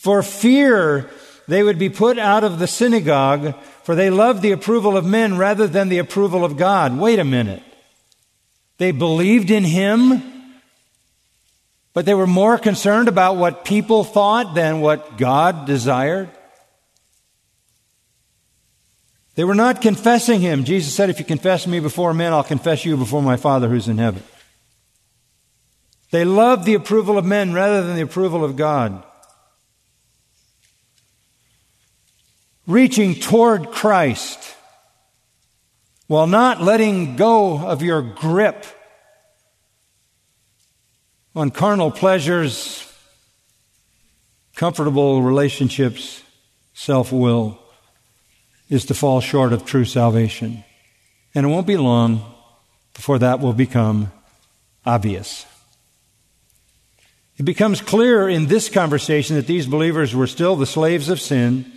[0.00, 1.10] For fear
[1.46, 5.36] they would be put out of the synagogue, for they loved the approval of men
[5.36, 6.96] rather than the approval of God.
[6.96, 7.62] Wait a minute.
[8.78, 10.22] They believed in him,
[11.92, 16.30] but they were more concerned about what people thought than what God desired.
[19.34, 20.64] They were not confessing him.
[20.64, 23.86] Jesus said, If you confess me before men, I'll confess you before my Father who's
[23.86, 24.22] in heaven.
[26.10, 29.04] They loved the approval of men rather than the approval of God.
[32.70, 34.54] Reaching toward Christ
[36.06, 38.64] while not letting go of your grip
[41.34, 42.86] on carnal pleasures,
[44.54, 46.22] comfortable relationships,
[46.72, 47.58] self will,
[48.68, 50.62] is to fall short of true salvation.
[51.34, 52.22] And it won't be long
[52.94, 54.12] before that will become
[54.86, 55.44] obvious.
[57.36, 61.72] It becomes clear in this conversation that these believers were still the slaves of sin.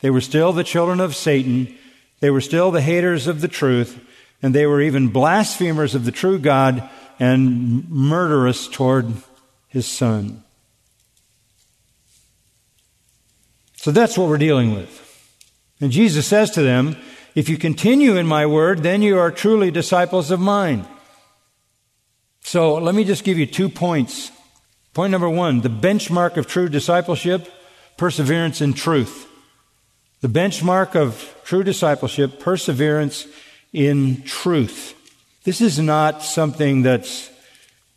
[0.00, 1.76] They were still the children of Satan.
[2.20, 3.98] They were still the haters of the truth.
[4.42, 9.12] And they were even blasphemers of the true God and murderous toward
[9.68, 10.42] his son.
[13.76, 15.06] So that's what we're dealing with.
[15.80, 16.96] And Jesus says to them,
[17.34, 20.86] If you continue in my word, then you are truly disciples of mine.
[22.42, 24.32] So let me just give you two points.
[24.92, 27.50] Point number one the benchmark of true discipleship,
[27.96, 29.29] perseverance in truth.
[30.20, 33.26] The benchmark of true discipleship, perseverance
[33.72, 34.94] in truth.
[35.44, 37.30] This is not something that's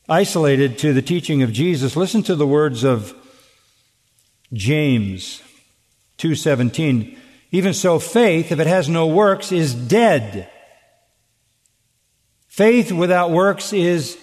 [0.08, 1.96] isolated to the teaching of Jesus.
[1.96, 3.14] Listen to the words of
[4.54, 5.42] James
[6.18, 7.18] 2:17.
[7.52, 10.50] Even so faith if it has no works is dead.
[12.48, 14.18] Faith without works is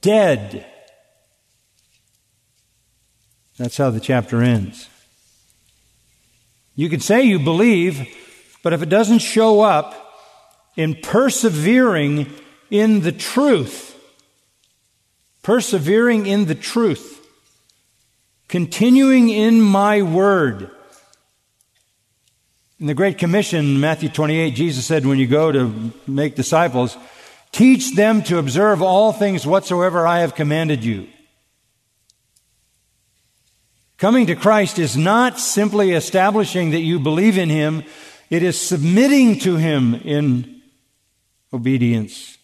[0.00, 0.66] dead.
[3.58, 4.88] That's how the chapter ends.
[6.74, 8.08] You can say you believe,
[8.62, 9.94] but if it doesn't show up
[10.76, 12.32] in persevering
[12.70, 13.90] in the truth.
[15.42, 17.18] Persevering in the truth.
[18.48, 20.70] Continuing in my word.
[22.80, 26.96] In the Great Commission, Matthew 28, Jesus said, when you go to make disciples,
[27.52, 31.06] teach them to observe all things whatsoever I have commanded you.
[34.02, 37.84] Coming to Christ is not simply establishing that you believe in Him,
[38.30, 40.60] it is submitting to Him in
[41.52, 42.36] obedience.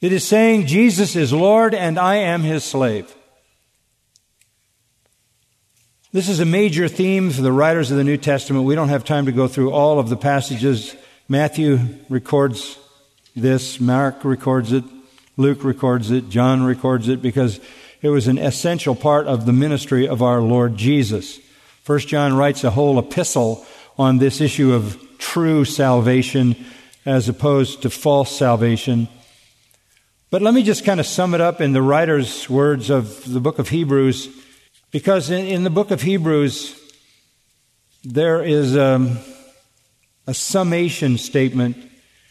[0.00, 3.14] It is saying, Jesus is Lord and I am his slave.
[6.10, 8.64] This is a major theme for the writers of the New Testament.
[8.64, 10.96] We don't have time to go through all of the passages.
[11.28, 12.76] Matthew records
[13.36, 14.82] this, Mark records it,
[15.36, 17.60] Luke records it, John records it, because
[18.02, 21.38] it was an essential part of the ministry of our Lord Jesus.
[21.82, 23.66] First John writes a whole epistle
[23.98, 26.56] on this issue of true salvation
[27.04, 29.08] as opposed to false salvation.
[30.30, 33.40] But let me just kind of sum it up in the writer's words of the
[33.40, 34.28] book of Hebrews,
[34.90, 36.78] because in, in the book of Hebrews,
[38.02, 39.18] there is um,
[40.26, 41.76] a summation statement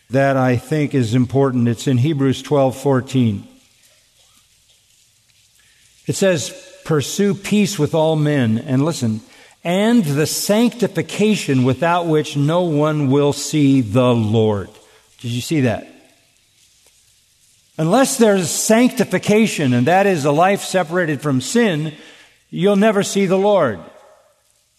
[0.09, 1.67] that I think is important.
[1.67, 3.47] It's in Hebrews 12 14.
[6.07, 6.49] It says,
[6.85, 9.21] Pursue peace with all men, and listen,
[9.63, 14.69] and the sanctification without which no one will see the Lord.
[15.19, 15.87] Did you see that?
[17.77, 21.93] Unless there's sanctification, and that is a life separated from sin,
[22.49, 23.79] you'll never see the Lord.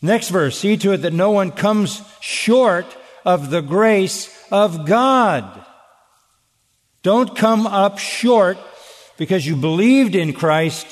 [0.00, 2.86] Next verse, see to it that no one comes short
[3.24, 5.64] of the grace of God.
[7.02, 8.58] Don't come up short
[9.18, 10.86] because you believed in Christ,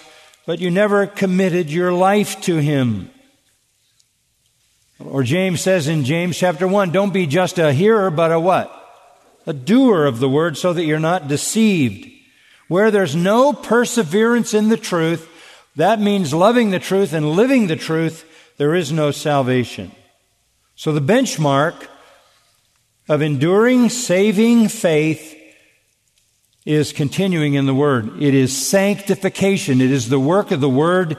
[0.46, 3.10] but you never committed your life to Him.
[4.98, 8.84] Or James says in James chapter 1, don't be just a hearer, but a what?
[9.46, 12.10] a doer of the word so that you're not deceived.
[12.68, 15.28] Where there's no perseverance in the truth,
[15.76, 18.24] that means loving the truth and living the truth,
[18.56, 19.92] there is no salvation.
[20.76, 21.88] So the benchmark
[23.08, 25.38] of enduring, saving faith
[26.64, 28.22] is continuing in the Word.
[28.22, 29.80] It is sanctification.
[29.80, 31.16] It is the work of the Word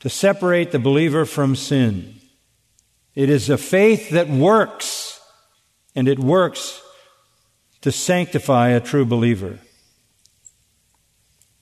[0.00, 2.20] to separate the believer from sin.
[3.14, 5.20] It is a faith that works,
[5.94, 6.80] and it works
[7.82, 9.58] to sanctify a true believer.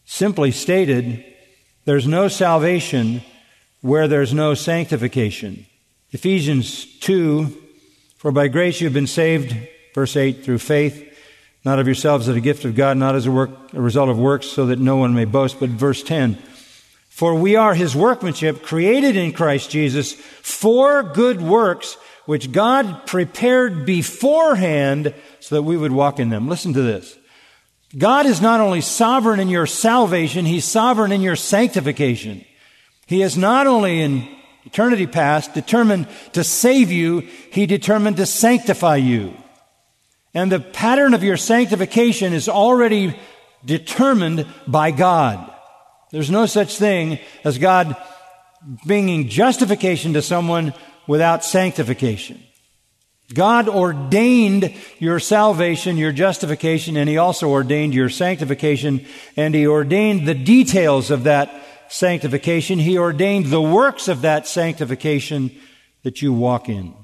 [0.04, 1.24] Simply stated,
[1.84, 3.22] there's no salvation
[3.80, 5.66] where there's no sanctification.
[6.10, 7.56] Ephesians 2
[8.16, 9.56] For by grace you've been saved,
[9.94, 11.07] verse 8, through faith,
[11.64, 14.18] not of yourselves as a gift of God, not as a, work, a result of
[14.18, 15.58] works, so that no one may boast.
[15.60, 16.38] But verse 10
[17.08, 21.96] For we are his workmanship, created in Christ Jesus for good works,
[22.26, 26.48] which God prepared beforehand so that we would walk in them.
[26.48, 27.16] Listen to this.
[27.96, 32.44] God is not only sovereign in your salvation, He's sovereign in your sanctification.
[33.06, 34.28] He is not only in
[34.64, 39.34] eternity past determined to save you, He determined to sanctify you.
[40.34, 43.18] And the pattern of your sanctification is already
[43.64, 45.52] determined by God.
[46.10, 47.96] There's no such thing as God
[48.84, 50.74] bringing justification to someone
[51.06, 52.42] without sanctification.
[53.34, 59.04] God ordained your salvation, your justification, and He also ordained your sanctification,
[59.36, 61.50] and He ordained the details of that
[61.88, 62.78] sanctification.
[62.78, 65.50] He ordained the works of that sanctification
[66.04, 66.94] that you walk in.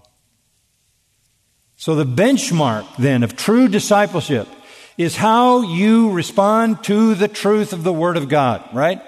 [1.84, 4.48] So the benchmark then of true discipleship
[4.96, 9.02] is how you respond to the truth of the Word of God, right?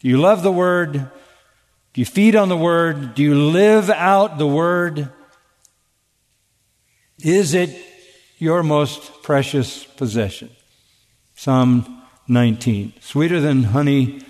[0.00, 0.92] Do you love the Word?
[0.94, 3.14] Do you feed on the Word?
[3.14, 5.10] Do you live out the Word?
[7.22, 7.78] Is it
[8.38, 10.48] your most precious possession?
[11.36, 12.94] Psalm 19.
[13.00, 14.22] Sweeter than honey,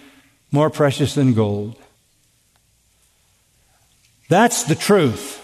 [0.50, 1.76] more precious than gold.
[4.28, 5.38] That's the truth.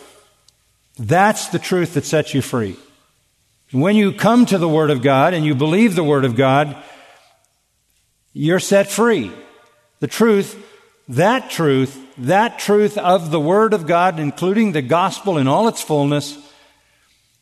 [0.99, 2.77] That's the truth that sets you free.
[3.71, 6.77] When you come to the Word of God and you believe the Word of God,
[8.33, 9.31] you're set free.
[10.01, 10.57] The truth,
[11.09, 15.83] that truth, that truth of the Word of God, including the gospel in all its
[15.83, 16.39] fullness,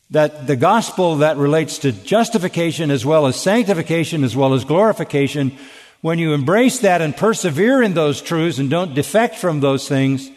[0.09, 5.57] that the gospel that relates to justification as well as sanctification as well as glorification,
[6.01, 10.29] when you embrace that and persevere in those truths and don't defect from those things,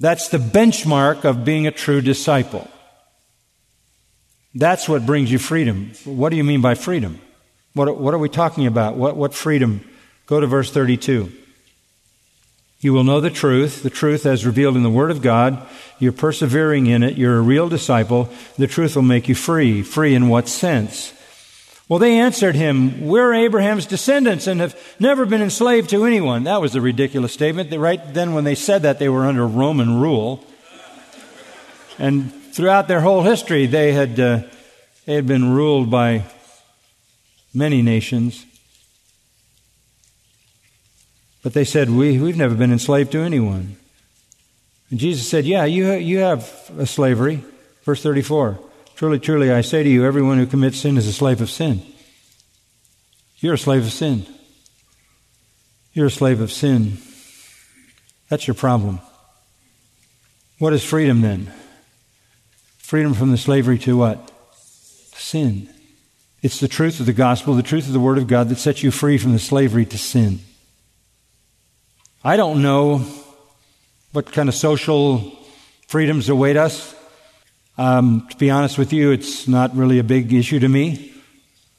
[0.00, 2.68] that's the benchmark of being a true disciple.
[4.54, 5.92] That's what brings you freedom.
[6.04, 7.20] What do you mean by freedom?
[7.74, 8.96] What, what are we talking about?
[8.96, 9.88] What, what freedom?
[10.26, 11.32] Go to verse 32.
[12.80, 15.66] You will know the truth, the truth as revealed in the Word of God.
[15.98, 17.16] You're persevering in it.
[17.16, 18.28] You're a real disciple.
[18.56, 19.82] The truth will make you free.
[19.82, 21.12] Free in what sense?
[21.88, 26.44] Well, they answered him, We're Abraham's descendants and have never been enslaved to anyone.
[26.44, 27.74] That was a ridiculous statement.
[27.74, 30.44] Right then, when they said that, they were under Roman rule.
[31.98, 34.42] And throughout their whole history, they had, uh,
[35.06, 36.24] they had been ruled by
[37.54, 38.44] many nations.
[41.42, 43.76] But they said, we, We've never been enslaved to anyone.
[44.90, 47.42] And Jesus said, Yeah, you, you have a slavery.
[47.84, 48.58] Verse 34
[48.98, 51.82] Truly, truly, I say to you, everyone who commits sin is a slave of sin.
[53.36, 54.26] You're a slave of sin.
[55.92, 56.98] You're a slave of sin.
[58.28, 58.98] That's your problem.
[60.58, 61.52] What is freedom then?
[62.78, 64.32] Freedom from the slavery to what?
[65.14, 65.68] Sin.
[66.42, 68.82] It's the truth of the gospel, the truth of the Word of God that sets
[68.82, 70.40] you free from the slavery to sin.
[72.24, 73.06] I don't know
[74.10, 75.38] what kind of social
[75.86, 76.96] freedoms await us.
[77.78, 81.12] Um, to be honest with you, it's not really a big issue to me.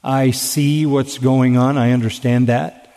[0.01, 1.77] I see what's going on.
[1.77, 2.95] I understand that.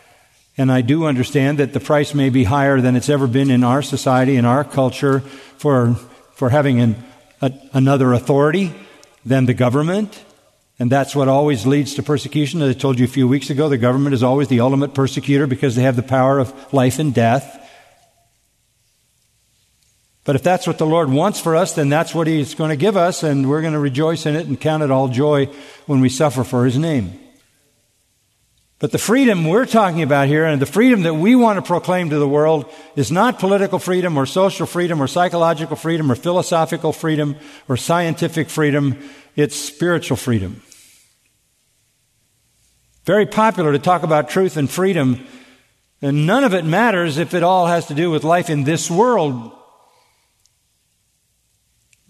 [0.57, 3.63] And I do understand that the price may be higher than it's ever been in
[3.63, 5.95] our society, in our culture, for,
[6.35, 7.03] for having an,
[7.41, 8.73] a, another authority
[9.25, 10.23] than the government.
[10.79, 12.61] And that's what always leads to persecution.
[12.61, 15.45] As I told you a few weeks ago, the government is always the ultimate persecutor
[15.45, 17.59] because they have the power of life and death.
[20.25, 22.77] But if that's what the Lord wants for us, then that's what He's going to
[22.77, 25.47] give us, and we're going to rejoice in it and count it all joy
[25.85, 27.19] when we suffer for His name.
[28.79, 32.09] But the freedom we're talking about here, and the freedom that we want to proclaim
[32.09, 36.91] to the world, is not political freedom or social freedom or psychological freedom or philosophical
[36.91, 37.37] freedom
[37.69, 38.97] or scientific freedom.
[39.37, 40.61] It's spiritual freedom.
[43.05, 45.25] Very popular to talk about truth and freedom,
[46.01, 48.91] and none of it matters if it all has to do with life in this
[48.91, 49.51] world.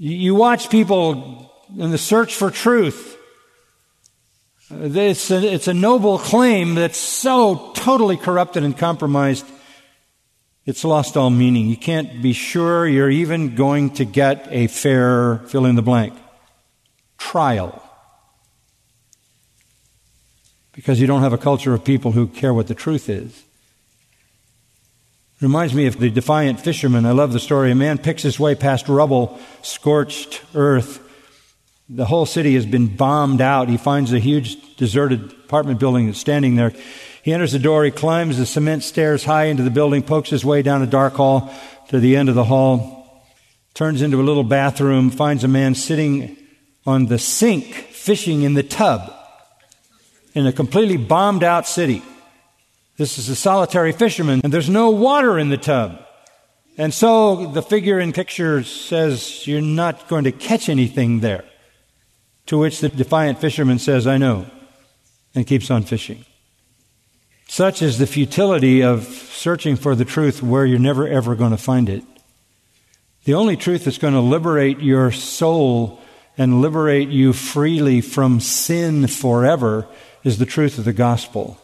[0.05, 3.17] You watch people in the search for truth.
[4.69, 9.45] It's a, it's a noble claim that's so totally corrupted and compromised,
[10.65, 11.67] it's lost all meaning.
[11.67, 16.13] You can't be sure you're even going to get a fair fill in the blank
[17.17, 17.79] trial.
[20.73, 23.43] because you don't have a culture of people who care what the truth is.
[25.43, 27.05] Reminds me of the defiant fisherman.
[27.05, 27.69] I love the story.
[27.69, 31.01] A man picks his way past rubble, scorched earth.
[31.89, 33.67] The whole city has been bombed out.
[33.67, 36.71] He finds a huge deserted apartment building that's standing there.
[37.23, 37.83] He enters the door.
[37.83, 41.15] He climbs the cement stairs high into the building, pokes his way down a dark
[41.15, 41.53] hall
[41.89, 43.21] to the end of the hall,
[43.73, 46.37] turns into a little bathroom, finds a man sitting
[46.85, 49.13] on the sink fishing in the tub
[50.33, 52.01] in a completely bombed out city.
[52.97, 56.05] This is a solitary fisherman, and there's no water in the tub.
[56.77, 61.45] And so the figure in picture says, You're not going to catch anything there.
[62.47, 64.45] To which the defiant fisherman says, I know,
[65.33, 66.25] and keeps on fishing.
[67.47, 71.57] Such is the futility of searching for the truth where you're never ever going to
[71.57, 72.03] find it.
[73.25, 76.01] The only truth that's going to liberate your soul
[76.37, 79.87] and liberate you freely from sin forever
[80.23, 81.57] is the truth of the gospel.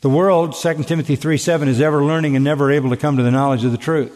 [0.00, 3.22] The world, 2 Timothy 3 7, is ever learning and never able to come to
[3.22, 4.12] the knowledge of the truth.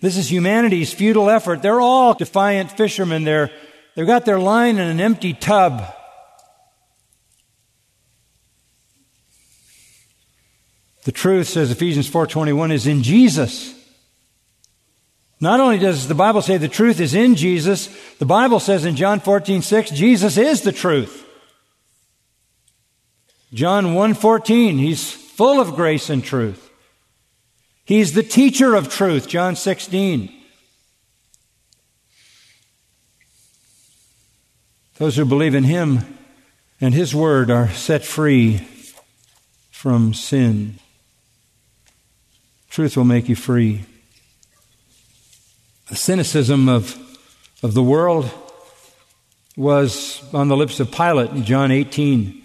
[0.00, 1.60] This is humanity's futile effort.
[1.60, 3.24] They're all defiant fishermen.
[3.24, 3.50] They're,
[3.94, 5.84] they've got their line in an empty tub.
[11.04, 13.74] The truth, says Ephesians 4.21, is in Jesus.
[15.40, 18.96] Not only does the Bible say the truth is in Jesus, the Bible says in
[18.96, 21.26] John 14, 6, Jesus is the truth.
[23.52, 26.70] John 1:14, he's full of grace and truth.
[27.84, 30.32] He's the teacher of truth, John 16.
[34.98, 36.18] Those who believe in him
[36.80, 38.58] and his word are set free
[39.70, 40.78] from sin.
[42.68, 43.84] Truth will make you free.
[45.88, 46.96] The cynicism of,
[47.62, 48.30] of the world
[49.56, 52.39] was on the lips of Pilate in John 18.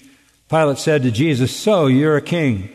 [0.55, 2.69] Pilate said to Jesus, So, you're a king.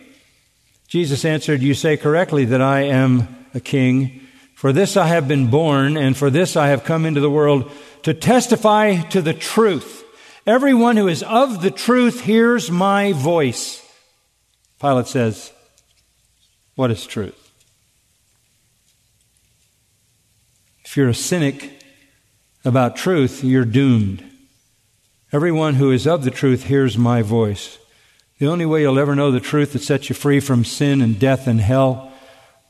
[0.86, 4.20] Jesus answered, You say correctly that I am a king.
[4.54, 7.72] For this I have been born, and for this I have come into the world
[8.02, 10.04] to testify to the truth.
[10.46, 13.82] Everyone who is of the truth hears my voice.
[14.78, 15.50] Pilate says,
[16.74, 17.50] What is truth?
[20.84, 21.82] If you're a cynic
[22.62, 24.29] about truth, you're doomed.
[25.32, 27.78] Everyone who is of the truth hears my voice.
[28.38, 31.20] The only way you'll ever know the truth that sets you free from sin and
[31.20, 32.12] death and hell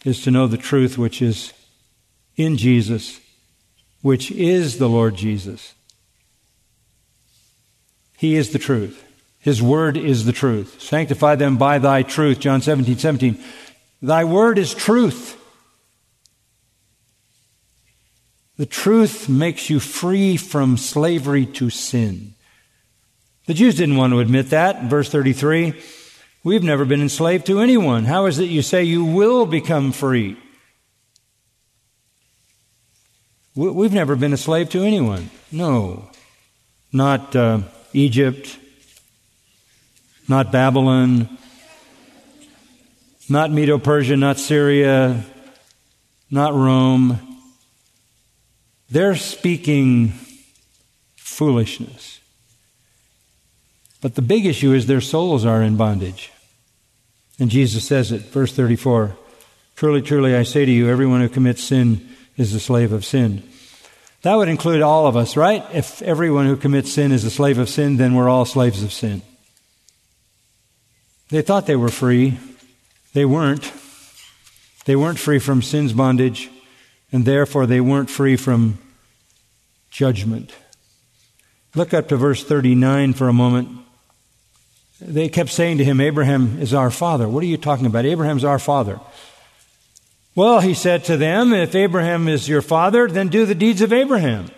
[0.04, 1.54] is to know the truth which is
[2.36, 3.18] in Jesus,
[4.02, 5.74] which is the Lord Jesus.
[8.18, 9.04] He is the truth.
[9.38, 10.82] His word is the truth.
[10.82, 12.40] Sanctify them by thy truth.
[12.40, 13.42] John 17, 17.
[14.02, 15.38] Thy word is truth.
[18.58, 22.34] The truth makes you free from slavery to sin.
[23.50, 24.84] The Jews didn't want to admit that.
[24.84, 25.74] Verse 33
[26.44, 28.04] We've never been enslaved to anyone.
[28.04, 30.36] How is it you say you will become free?
[33.56, 35.30] We've never been a slave to anyone.
[35.50, 36.12] No.
[36.92, 38.56] Not uh, Egypt,
[40.28, 41.36] not Babylon,
[43.28, 45.24] not Medo Persia, not Syria,
[46.30, 47.18] not Rome.
[48.88, 50.12] They're speaking
[51.16, 52.19] foolishness.
[54.00, 56.32] But the big issue is their souls are in bondage.
[57.38, 59.16] And Jesus says it, verse 34
[59.76, 63.42] Truly, truly, I say to you, everyone who commits sin is a slave of sin.
[64.22, 65.64] That would include all of us, right?
[65.72, 68.92] If everyone who commits sin is a slave of sin, then we're all slaves of
[68.92, 69.22] sin.
[71.30, 72.38] They thought they were free.
[73.14, 73.72] They weren't.
[74.84, 76.50] They weren't free from sin's bondage,
[77.12, 78.78] and therefore they weren't free from
[79.90, 80.52] judgment.
[81.74, 83.68] Look up to verse 39 for a moment.
[85.00, 87.28] They kept saying to him, Abraham is our father.
[87.28, 88.04] What are you talking about?
[88.04, 89.00] Abraham's our father.
[90.34, 93.92] Well, he said to them, If Abraham is your father, then do the deeds of
[93.92, 94.50] Abraham.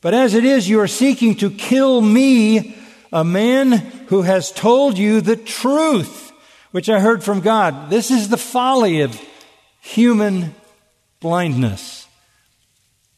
[0.00, 2.76] But as it is, you are seeking to kill me,
[3.12, 3.72] a man
[4.08, 6.32] who has told you the truth,
[6.72, 7.90] which I heard from God.
[7.90, 9.20] This is the folly of
[9.80, 10.54] human
[11.20, 12.06] blindness.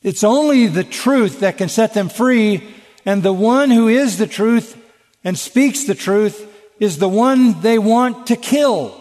[0.03, 2.67] It's only the truth that can set them free,
[3.05, 4.80] and the one who is the truth
[5.25, 6.47] and speaks the truth
[6.79, 8.97] is the one they want to kill.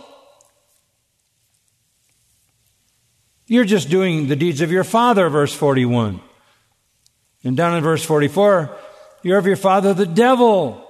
[3.48, 6.22] You're just doing the deeds of your father, verse 41.
[7.44, 8.76] And down in verse 44,
[9.24, 10.86] you're of your father, the devil,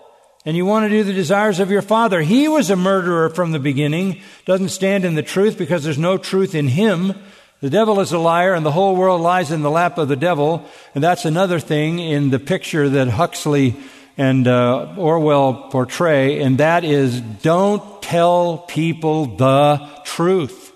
[0.46, 2.22] and you want to do the desires of your father.
[2.22, 6.18] He was a murderer from the beginning, doesn't stand in the truth because there's no
[6.18, 7.14] truth in him.
[7.62, 10.16] The devil is a liar, and the whole world lies in the lap of the
[10.16, 10.66] devil.
[10.96, 13.76] And that's another thing in the picture that Huxley
[14.20, 20.74] and uh, Orwell portray, and that is don't tell people the truth.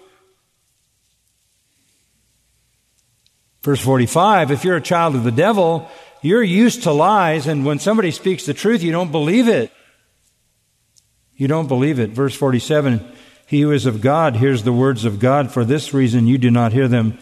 [3.62, 5.90] Verse 45 If you're a child of the devil,
[6.22, 9.74] you're used to lies, and when somebody speaks the truth, you don't believe it.
[11.36, 12.12] You don't believe it.
[12.12, 13.06] Verse 47
[13.46, 15.52] He who is of God hears the words of God.
[15.52, 17.18] For this reason, you do not hear them,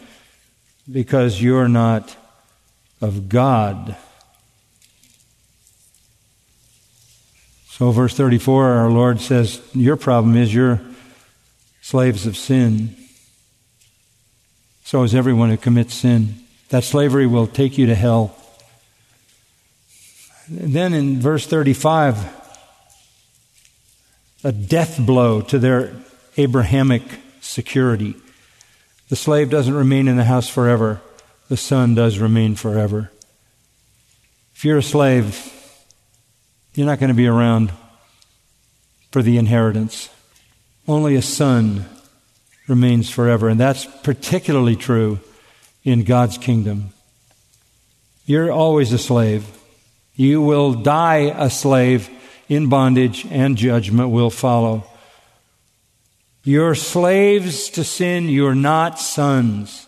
[0.90, 2.14] because you're not
[3.00, 3.96] of God.
[7.72, 10.78] So, verse 34, our Lord says, Your problem is you're
[11.80, 12.94] slaves of sin.
[14.84, 16.34] So is everyone who commits sin.
[16.68, 18.36] That slavery will take you to hell.
[20.48, 22.22] And then in verse 35,
[24.44, 25.94] a death blow to their
[26.36, 27.02] Abrahamic
[27.40, 28.16] security.
[29.08, 31.00] The slave doesn't remain in the house forever,
[31.48, 33.10] the son does remain forever.
[34.54, 35.61] If you're a slave,
[36.74, 37.72] you're not going to be around
[39.10, 40.08] for the inheritance.
[40.88, 41.86] Only a son
[42.66, 43.48] remains forever.
[43.48, 45.20] And that's particularly true
[45.84, 46.92] in God's kingdom.
[48.24, 49.46] You're always a slave.
[50.14, 52.08] You will die a slave
[52.48, 54.84] in bondage, and judgment will follow.
[56.44, 59.86] You're slaves to sin, you're not sons.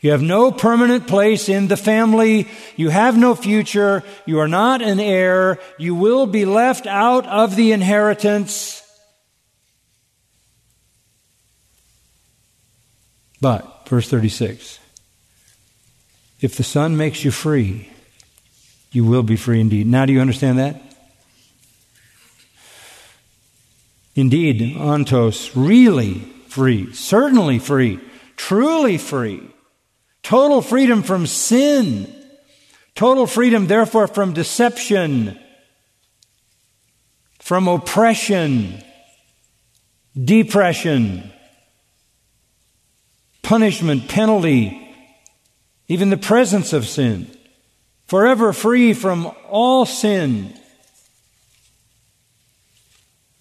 [0.00, 2.48] You have no permanent place in the family.
[2.76, 4.04] You have no future.
[4.26, 5.58] You are not an heir.
[5.76, 8.82] You will be left out of the inheritance.
[13.40, 14.78] But, verse 36
[16.40, 17.88] if the Son makes you free,
[18.92, 19.88] you will be free indeed.
[19.88, 20.80] Now, do you understand that?
[24.14, 28.00] Indeed, ontos, really free, certainly free,
[28.36, 29.42] truly free,
[30.28, 32.06] total freedom from sin,
[32.94, 35.38] total freedom, therefore, from deception,
[37.38, 38.84] from oppression,
[40.22, 41.32] depression,
[43.40, 44.94] punishment, penalty,
[45.88, 47.26] even the presence of sin,
[48.04, 50.52] forever free from all sin.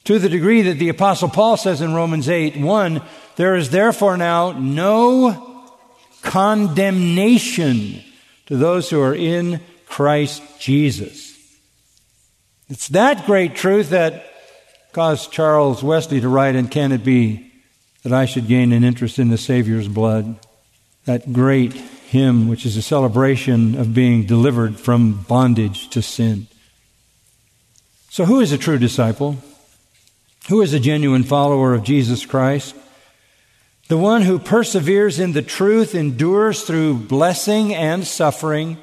[0.06, 3.02] To the degree that the Apostle Paul says in Romans 8 1,
[3.36, 5.57] there is therefore now no
[6.22, 8.04] condemnation
[8.48, 11.36] to those who are in Christ Jesus.
[12.70, 14.26] It's that great truth that
[14.92, 17.52] caused Charles Wesley to write, And can it be
[18.04, 20.38] that I should gain an interest in the Savior's blood?
[21.06, 26.48] That great hymn, which is a celebration of being delivered from bondage to sin.
[28.10, 29.38] So, who is a true disciple?
[30.50, 32.76] Who is a genuine follower of Jesus Christ?
[33.88, 38.78] The one who perseveres in the truth endures through blessing and suffering.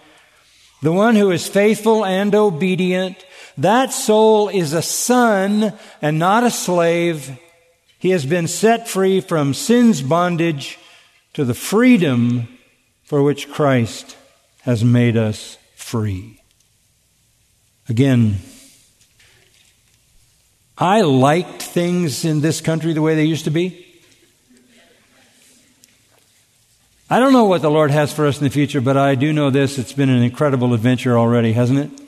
[0.83, 3.23] The one who is faithful and obedient.
[3.59, 7.39] That soul is a son and not a slave.
[7.99, 10.79] He has been set free from sin's bondage
[11.35, 12.49] to the freedom
[13.05, 14.17] for which Christ
[14.63, 16.41] has made us free.
[17.89, 18.39] Again,
[20.79, 23.94] I liked things in this country the way they used to be.
[27.15, 29.33] I don't know what the Lord has for us in the future, but I do
[29.33, 29.79] know this.
[29.79, 32.07] It's been an incredible adventure already, hasn't it?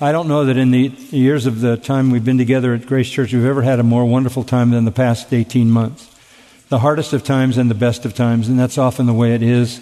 [0.00, 3.08] I don't know that in the years of the time we've been together at Grace
[3.08, 6.12] Church, we've ever had a more wonderful time than the past 18 months.
[6.68, 9.42] The hardest of times and the best of times, and that's often the way it
[9.44, 9.80] is.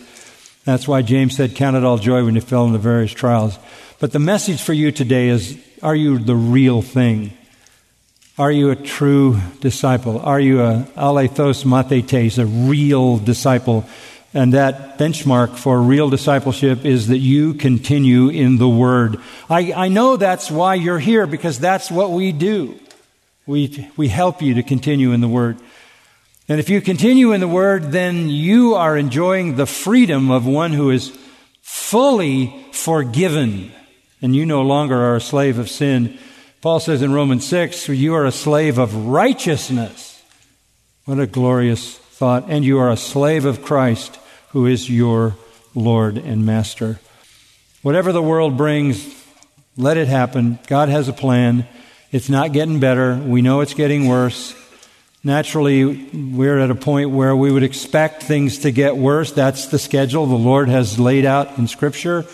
[0.67, 3.59] That's why James said, Count it all joy when you fell into various trials.
[4.01, 7.33] But the message for you today is Are you the real thing?
[8.39, 10.21] Are you a true disciple?
[10.21, 13.87] Are you a alethos mathetes, a real disciple?
[14.35, 19.19] And that benchmark for real discipleship is that you continue in the Word.
[19.51, 22.79] I, I know that's why you're here, because that's what we do.
[23.47, 25.59] We, we help you to continue in the Word.
[26.49, 30.73] And if you continue in the Word, then you are enjoying the freedom of one
[30.73, 31.17] who is
[31.61, 33.71] fully forgiven.
[34.21, 36.19] And you no longer are a slave of sin.
[36.61, 40.23] Paul says in Romans 6, you are a slave of righteousness.
[41.05, 42.45] What a glorious thought.
[42.49, 44.19] And you are a slave of Christ,
[44.53, 45.35] who is your
[45.75, 47.01] Lord and Master.
[47.83, 49.15] Whatever the world brings,
[49.77, 50.59] let it happen.
[50.67, 51.67] God has a plan.
[52.11, 53.17] It's not getting better.
[53.17, 54.55] We know it's getting worse.
[55.25, 59.33] Naturally, we're at a point where we would expect things to get worse.
[59.33, 62.27] That's the schedule the Lord has laid out in Scripture.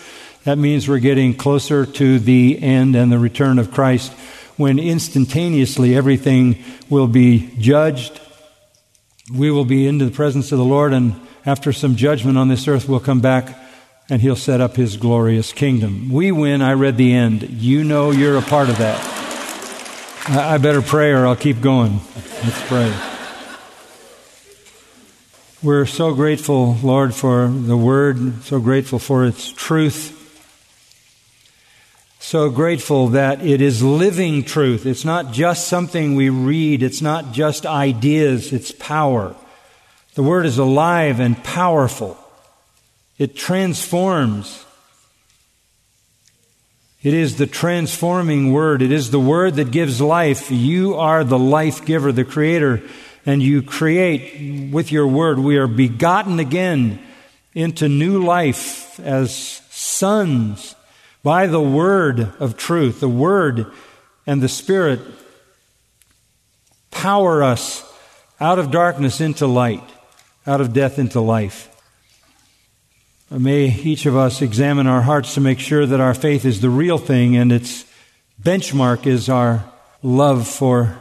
[0.43, 4.11] That means we're getting closer to the end and the return of Christ
[4.57, 8.19] when instantaneously everything will be judged.
[9.33, 11.15] We will be into the presence of the Lord, and
[11.45, 13.57] after some judgment on this earth, we'll come back
[14.09, 16.11] and he'll set up his glorious kingdom.
[16.11, 17.49] We win, I read the end.
[17.49, 18.99] You know you're a part of that.
[20.27, 21.99] I better pray or I'll keep going.
[22.43, 22.93] Let's pray.
[25.61, 30.15] We're so grateful, Lord, for the word, so grateful for its truth.
[32.19, 34.85] So grateful that it is living truth.
[34.85, 39.35] It's not just something we read, it's not just ideas, it's power.
[40.19, 42.17] The word is alive and powerful.
[43.17, 44.65] It transforms.
[47.01, 48.81] It is the transforming word.
[48.81, 50.51] It is the word that gives life.
[50.51, 52.81] You are the life giver, the creator,
[53.25, 55.39] and you create with your word.
[55.39, 56.99] We are begotten again
[57.53, 59.33] into new life as
[59.69, 60.75] sons
[61.23, 62.99] by the word of truth.
[62.99, 63.67] The word
[64.27, 64.99] and the spirit
[66.91, 67.89] power us
[68.41, 69.89] out of darkness into light,
[70.45, 71.69] out of death into life.
[73.31, 76.69] May each of us examine our hearts to make sure that our faith is the
[76.69, 77.85] real thing and its
[78.41, 79.63] benchmark is our
[80.01, 80.97] love for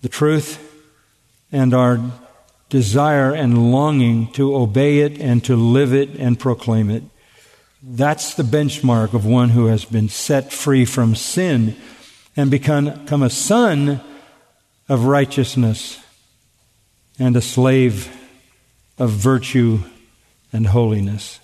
[0.00, 0.62] the truth
[1.52, 2.00] and our
[2.68, 7.02] desire and longing to obey it and to live it and proclaim it.
[7.82, 11.76] That's the benchmark of one who has been set free from sin
[12.36, 12.86] and become,
[13.22, 14.00] a son
[14.88, 16.00] of righteousness
[17.18, 18.10] and a slave
[18.98, 19.80] of virtue
[20.52, 21.40] and holiness.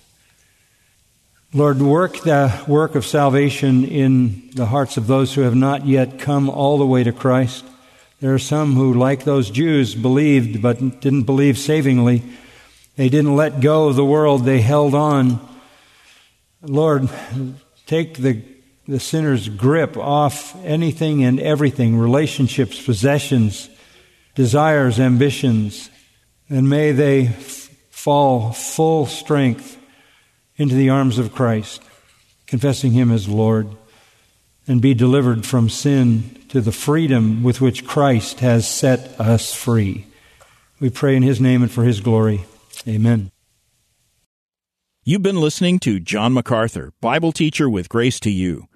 [1.55, 6.17] Lord, work the work of salvation in the hearts of those who have not yet
[6.17, 7.63] come all the way to Christ.
[8.21, 12.23] There are some who, like those Jews, believed but didn't believe savingly.
[12.95, 15.39] They didn't let go of the world, they held on.
[16.63, 17.09] Lord,
[17.85, 18.41] take the,
[18.87, 23.69] the sinner's grip off anything and everything relationships, possessions,
[24.33, 25.89] desires, ambitions,
[26.53, 27.29] and may they
[27.89, 29.75] fall full strength
[30.55, 31.81] into the arms of Christ,
[32.45, 33.67] confessing Him as Lord,
[34.67, 40.05] and be delivered from sin to the freedom with which Christ has set us free.
[40.79, 42.45] We pray in His name and for His glory.
[42.87, 43.31] Amen.
[45.03, 48.67] You've been listening to John MacArthur, Bible teacher with Grace to You.